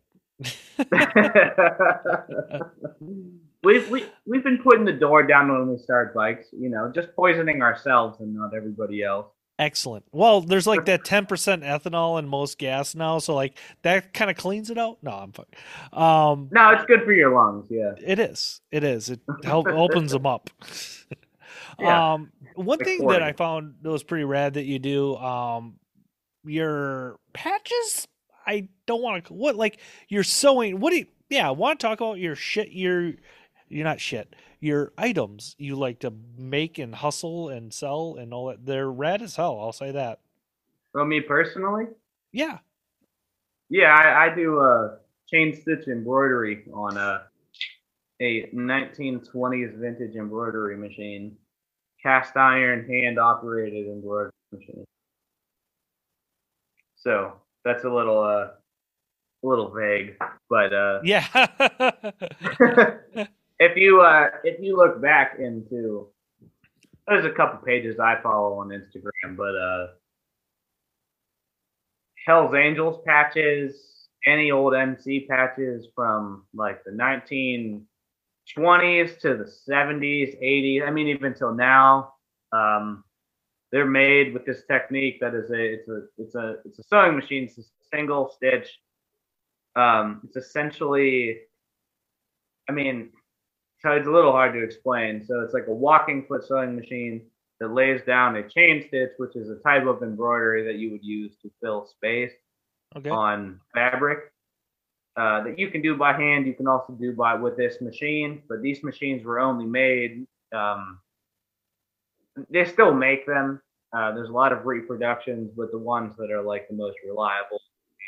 [3.63, 6.47] we've we, we've been putting the door down when we start bikes.
[6.53, 9.27] You know, just poisoning ourselves and not everybody else.
[9.59, 10.05] Excellent.
[10.13, 14.37] Well, there's like that 10% ethanol in most gas now, so like that kind of
[14.37, 14.99] cleans it out.
[15.03, 15.47] No, I'm fine.
[15.93, 17.67] Um, no, it's good for your lungs.
[17.71, 18.61] Yeah, it is.
[18.73, 19.11] It is.
[19.11, 20.51] It help opens them up.
[21.79, 22.15] Yeah.
[22.15, 25.75] Um, one thing that I found that was pretty rad that you do, um,
[26.45, 28.07] your patches.
[28.47, 29.79] I don't want to what like
[30.09, 30.81] you're sewing.
[30.81, 31.07] What do you?
[31.31, 32.73] Yeah, I want to talk about your shit.
[32.73, 33.13] Your
[33.69, 34.35] you're not shit.
[34.61, 38.65] Your items you like to make and hustle and sell and all that.
[38.65, 39.59] They're rad as hell.
[39.61, 40.21] I'll say that.
[40.95, 41.87] Well, me personally.
[42.33, 42.59] Yeah.
[43.71, 44.97] Yeah, I, I do uh
[45.29, 47.23] chain stitch embroidery on a
[48.21, 51.37] a 1920s vintage embroidery machine
[52.03, 54.85] cast iron hand operated embroidery machine.
[56.97, 58.49] So that's a little uh
[59.45, 60.17] a little vague,
[60.49, 61.27] but uh yeah.
[63.59, 66.09] if you uh if you look back into
[67.07, 69.87] there's a couple pages I follow on Instagram, but uh
[72.27, 77.85] Hell's Angels patches, any old MC patches from like the 1920s
[79.21, 80.87] to the 70s, 80s.
[80.87, 82.15] I mean, even till now,
[82.53, 83.03] um,
[83.73, 87.17] they're made with this technique that is a it's a it's a it's a sewing
[87.17, 87.45] machine.
[87.45, 88.69] It's a single stitch.
[89.75, 91.39] Um, it's essentially,
[92.69, 93.11] I mean,
[93.81, 95.25] so it's a little hard to explain.
[95.25, 97.23] So it's like a walking foot sewing machine
[97.59, 101.03] that lays down a chain stitch, which is a type of embroidery that you would
[101.03, 102.33] use to fill space
[102.95, 103.09] okay.
[103.09, 104.33] on fabric
[105.17, 106.47] uh, that you can do by hand.
[106.47, 110.27] You can also do by with this machine, but these machines were only made.
[110.55, 110.99] Um,
[112.51, 113.61] they still make them.
[113.93, 117.61] Uh, there's a lot of reproductions, but the ones that are like the most reliable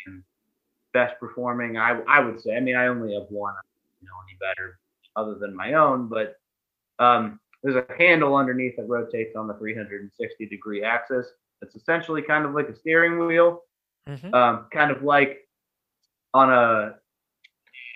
[0.07, 0.23] and
[0.95, 2.57] best performing, I I would say.
[2.57, 3.55] I mean, I only have one.
[4.01, 4.79] You know any better?
[5.17, 6.41] other than my own, but
[6.99, 11.29] um, there's a handle underneath that rotates on the 360 degree axis.
[11.63, 13.63] It's essentially kind of like a steering wheel,
[14.09, 14.35] Mhm.
[14.35, 15.49] um, kind of like
[16.35, 16.97] on a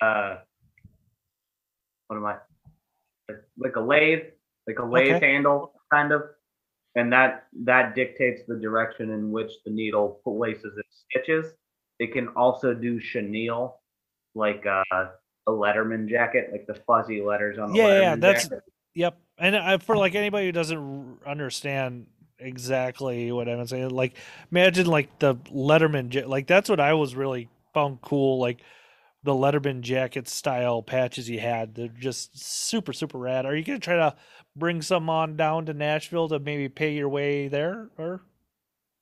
[0.01, 0.37] uh,
[2.07, 2.37] what am I?
[3.59, 4.27] Like a lathe,
[4.67, 5.33] like a lathe Okay.
[5.33, 6.23] handle, kind of,
[6.95, 11.55] and that that dictates the direction in which the needle places its stitches.
[11.99, 13.81] It can also do chenille,
[14.35, 18.49] like uh, a Letterman jacket, like the fuzzy letters on the Yeah, Letterman yeah, that's-
[18.49, 18.65] jacket.
[18.95, 19.19] Yep.
[19.39, 22.07] And I, for like anybody who doesn't understand
[22.41, 24.15] exactly what I'm saying, like
[24.51, 28.41] imagine like the Letterman, like that's what I was really found cool.
[28.41, 28.59] Like
[29.25, 33.47] the Letterman jacket style patches he had, they're just super, super rad.
[33.47, 34.15] Are you gonna try to
[34.57, 38.23] bring some on down to Nashville to maybe pay your way there, or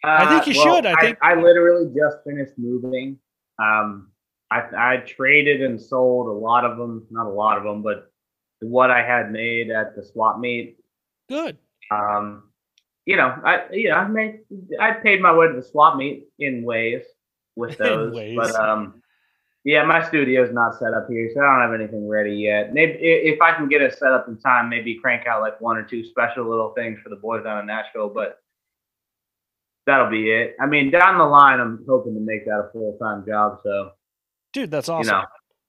[0.05, 0.87] I think you Uh, well, should.
[0.87, 3.19] I think- I literally just finished moving.
[3.59, 4.11] Um,
[4.51, 8.11] I I traded and sold a lot of them, not a lot of them, but
[8.61, 10.79] what I had made at the swap meet.
[11.29, 11.59] good?
[11.91, 12.51] Um,
[13.05, 14.41] you know, I you know I made
[14.81, 17.03] I paid my way to the swap meet in ways
[17.57, 18.37] with those, ways.
[18.37, 19.03] but um.
[19.67, 22.73] Yeah, my studio's not set up here, so I don't have anything ready yet.
[22.73, 25.77] Maybe if I can get it set up in time, maybe crank out like one
[25.77, 28.09] or two special little things for the boys down in Nashville.
[28.09, 28.39] But
[29.85, 30.55] that'll be it.
[30.61, 33.59] I mean, down the line, I'm hoping to make that a full time job.
[33.65, 33.91] So
[34.53, 35.05] Dude, that's awesome.
[35.05, 35.25] you know,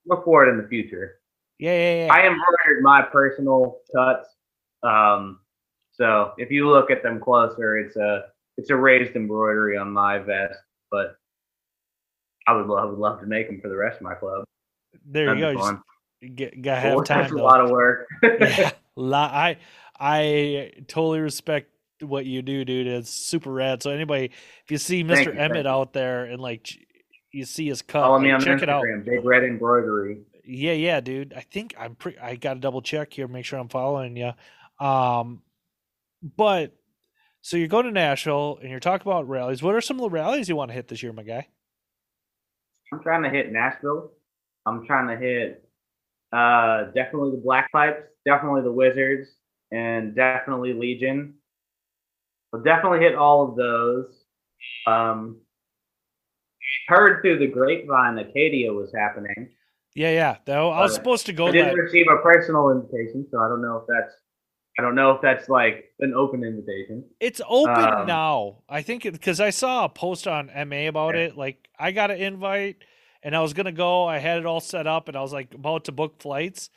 [0.06, 1.18] look for it in the future.
[1.58, 2.12] yeah, yeah, yeah.
[2.12, 4.28] I embroidered my personal cuts.
[4.84, 5.40] Um,
[5.90, 8.26] so if you look at them closer, it's a
[8.58, 10.54] it's a raised embroidery on my vest,
[10.88, 11.16] but
[12.48, 14.44] I would love would love to make them for the rest of my club.
[15.04, 15.60] there you That'd go.
[15.60, 15.72] Just
[16.22, 16.34] fun.
[16.34, 17.20] get, gotta have Well, time.
[17.20, 18.06] That's a lot of work.
[18.22, 19.58] yeah, I
[20.00, 21.70] I totally respect
[22.00, 22.86] what you do, dude.
[22.86, 23.82] It's super rad.
[23.82, 24.26] So anybody,
[24.64, 25.26] if you see Mr.
[25.26, 25.70] you, Emmett you.
[25.70, 26.70] out there and like
[27.32, 28.84] you see his cut, Follow me like, on check it out.
[29.04, 30.22] Big Red Embroidery.
[30.44, 31.34] Yeah, yeah, dude.
[31.34, 32.18] I think I'm pretty.
[32.18, 34.32] I got to double check here, make sure I'm following you.
[34.84, 35.42] Um,
[36.22, 36.74] but
[37.42, 39.62] so you're going to Nashville and you're talking about rallies.
[39.62, 41.48] What are some of the rallies you want to hit this year, my guy?
[42.92, 44.12] I'm trying to hit Nashville.
[44.66, 45.64] I'm trying to hit
[46.32, 49.28] uh, definitely the Black Pipes, definitely the Wizards,
[49.72, 51.34] and definitely Legion.
[52.52, 54.06] I'll definitely hit all of those.
[54.86, 55.40] Um,
[56.88, 59.50] heard through the grapevine Acadia was happening.
[59.94, 60.36] Yeah, yeah.
[60.44, 61.82] Though I was supposed to go I didn't that.
[61.82, 64.14] receive a personal invitation, so I don't know if that's
[64.78, 67.04] I don't know if that's like an open invitation.
[67.18, 68.58] It's open Um, now.
[68.68, 71.24] I think because I saw a post on MA about Okay.
[71.24, 71.36] it.
[71.36, 72.76] Like I got an invite
[73.24, 74.04] and I was gonna go.
[74.06, 76.70] I had it all set up and I was like about to book flights,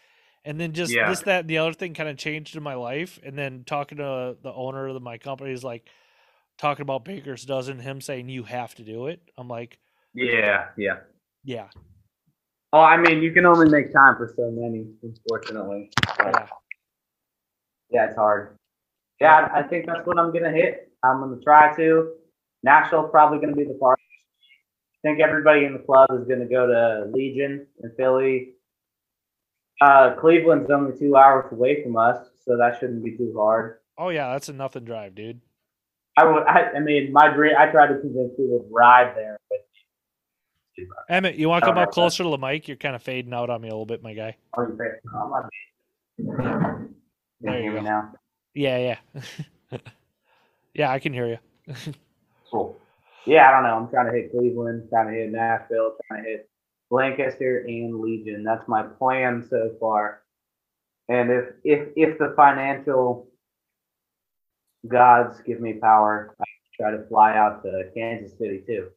[0.43, 1.08] and then just Yeah.
[1.10, 3.20] this, that, and the other thing kind of changed in my life.
[3.24, 5.88] And then talking to the owner of my company is like
[6.58, 9.22] talking about Baker's dozen, him saying you have to do it.
[9.38, 9.78] I'm like,
[10.16, 10.97] Yeah, yeah.
[11.43, 11.68] yeah,
[12.74, 15.91] Oh, I mean, you can only make time for so many, unfortunately.
[16.20, 16.47] Yeah,
[17.92, 18.58] yeah, it's hard.
[19.20, 20.92] Yeah, I think that's what I'm gonna hit.
[21.04, 22.14] I'm gonna try to.
[22.64, 24.08] Nashville's probably gonna be the farthest.
[25.04, 28.54] I think everybody in the club is gonna go to Legion in Philly.
[29.82, 33.80] Uh, Cleveland's only two hours away from us, so that shouldn't be too hard.
[33.98, 35.42] oh yeah, that's a nothing drive, dude.
[36.18, 36.44] I would.
[36.44, 37.56] I, I mean, my dream.
[37.58, 39.60] I tried to convince people to ride there, but
[41.10, 42.68] Emmett, you want to come up closer to the mic?
[42.68, 44.36] You're kind of fading out on me a little bit, my guy.
[47.44, 47.54] You think- my bad.
[47.54, 48.14] There you hear me now.
[48.54, 48.96] Yeah,
[49.72, 49.78] yeah,
[50.74, 50.92] yeah.
[50.92, 51.38] I can hear you.
[52.52, 52.78] Cool.
[53.26, 53.78] Yeah, I don't know.
[53.78, 56.50] I'm trying to hit Cleveland, trying to hit Nashville, trying to hit
[56.89, 58.44] Lancaster and Legion.
[58.44, 60.24] That's my plan so far.
[61.08, 63.30] And if if if the financial
[64.88, 66.44] gods give me power, I
[66.76, 68.89] try to fly out to Kansas City too.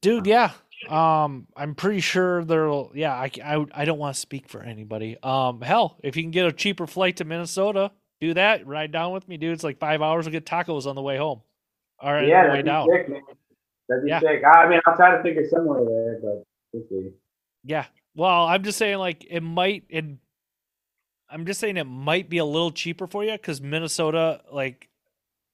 [0.00, 0.52] dude yeah
[0.88, 5.16] um i'm pretty sure there'll yeah I, I i don't want to speak for anybody
[5.22, 9.12] um hell if you can get a cheaper flight to minnesota do that ride down
[9.12, 11.40] with me dude it's like five hours we'll get tacos on the way home
[12.00, 13.20] all right yeah, on the way that'd be down sick, man.
[13.88, 14.20] That'd be Yeah.
[14.20, 14.42] sick.
[14.44, 17.12] I mean, I'll try to figure somewhere there, but we'll
[17.64, 17.84] yeah
[18.16, 20.04] well i'm just saying like it might it
[21.30, 24.88] i'm just saying it might be a little cheaper for you because minnesota like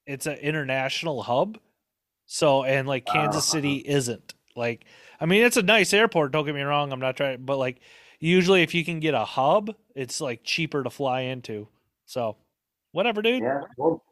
[0.07, 1.59] it's an international hub
[2.27, 3.57] so and like kansas Uh-huh.
[3.57, 4.85] city isn't like
[5.21, 7.81] i mean it's a nice airport don't get me wrong i'm not trying but like
[8.21, 11.69] usually if you can get a hub it's like cheaper to fly into
[12.07, 12.37] so
[12.93, 14.03] whatever dude Yeah, we'll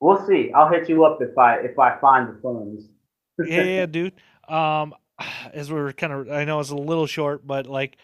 [0.00, 0.50] we'll see.
[0.52, 2.88] I'll hit you up if I if I find the funds.
[3.46, 4.14] yeah, yeah, dude.
[4.48, 4.94] Um,
[5.52, 7.98] as we were kind of, I know it's a little short, but like,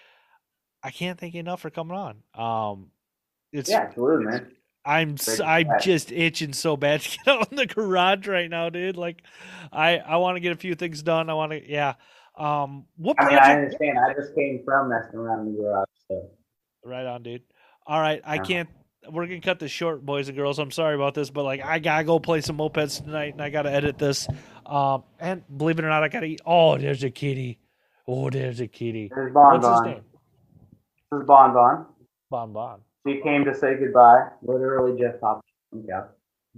[0.83, 2.23] I can't thank you enough for coming on.
[2.35, 2.91] Um,
[3.53, 4.53] it's yeah, absolutely, man.
[4.85, 8.29] I'm s- Great to I'm just itching so bad to get out in the garage
[8.29, 8.97] right now, dude.
[8.97, 9.23] Like,
[9.73, 11.31] I I want to get a few things done.
[11.31, 11.95] I want to, yeah.
[12.37, 13.99] Um, what I mean, I understand.
[13.99, 16.29] I just came from messing around in the garage, so
[16.85, 17.43] Right on, dude.
[17.87, 18.69] All right, I can't.
[19.11, 20.59] We're gonna cut this short, boys and girls.
[20.59, 23.51] I'm sorry about this, but like I gotta go play some mopeds tonight, and I
[23.51, 24.29] gotta edit this.
[24.67, 26.41] Um, and believe it or not, I gotta eat.
[26.45, 27.59] Oh, there's a kitty.
[28.09, 29.11] Oh, there's a kitty.
[29.15, 29.95] There's Bon What's Bon.
[31.11, 31.87] This is Bon Bon.
[32.31, 32.81] Bon Bon.
[33.07, 34.29] She came to say goodbye.
[34.43, 35.43] Literally just popped.
[35.73, 36.09] the.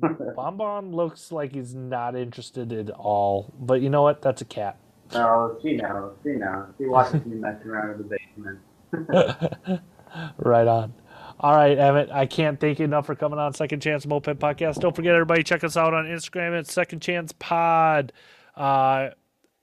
[0.37, 3.53] Bon Bon looks like he's not interested at all.
[3.59, 4.23] But you know what?
[4.23, 4.79] That's a cat.
[5.13, 6.17] No, she knows.
[6.23, 6.67] She knows.
[6.79, 9.83] She watches me messing around in the basement.
[10.39, 10.93] right on.
[11.41, 12.11] All right, Emmett.
[12.11, 14.81] I can't thank you enough for coming on Second Chance Moped Podcast.
[14.81, 18.13] Don't forget, everybody, check us out on Instagram at Second Chance Pod.
[18.57, 19.11] Uh,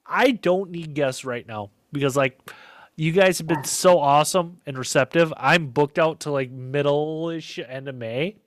[0.05, 2.39] I don't need guests right now because, like,
[2.95, 5.33] you guys have been so awesome and receptive.
[5.35, 8.37] I'm booked out to like middle-ish end of May,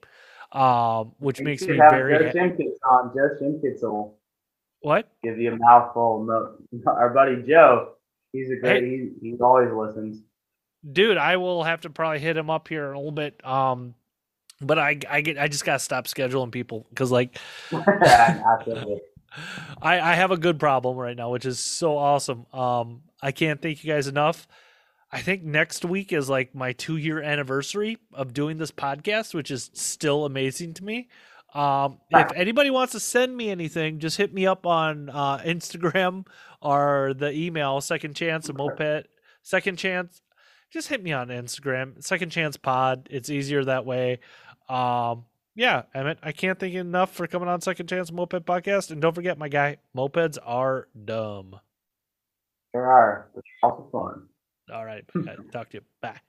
[0.51, 3.11] um, which You makes me very Just ha- Shimkits on.
[3.13, 4.15] Just Shimkits will
[4.81, 5.09] what?
[5.23, 6.23] give you a mouthful.
[6.23, 7.93] No, our buddy Joe,
[8.33, 8.83] he's a great.
[8.83, 10.21] He, he always listens.
[10.91, 13.93] dude i will have to probably hit him up here in a little bit um
[14.61, 17.37] but i i get i just gotta stop scheduling people because like
[17.73, 19.01] Absolutely.
[19.81, 23.61] i i have a good problem right now which is so awesome um i can't
[23.61, 24.47] thank you guys enough
[25.11, 29.51] i think next week is like my two year anniversary of doing this podcast which
[29.51, 31.09] is still amazing to me
[31.53, 36.25] um if anybody wants to send me anything just hit me up on uh instagram
[36.61, 39.07] or the email second chance moped
[39.41, 40.21] second chance
[40.71, 43.07] just hit me on Instagram, Second Chance Pod.
[43.09, 44.19] It's easier that way.
[44.67, 45.25] Um,
[45.55, 48.91] yeah, Emmett, I can't thank you enough for coming on Second Chance Moped Podcast.
[48.91, 51.59] And don't forget, my guy, mopeds are dumb.
[52.73, 53.29] There are.
[53.35, 54.27] It's also fun.
[54.71, 55.03] All right,
[55.51, 55.83] talk to you.
[56.01, 56.19] Bye.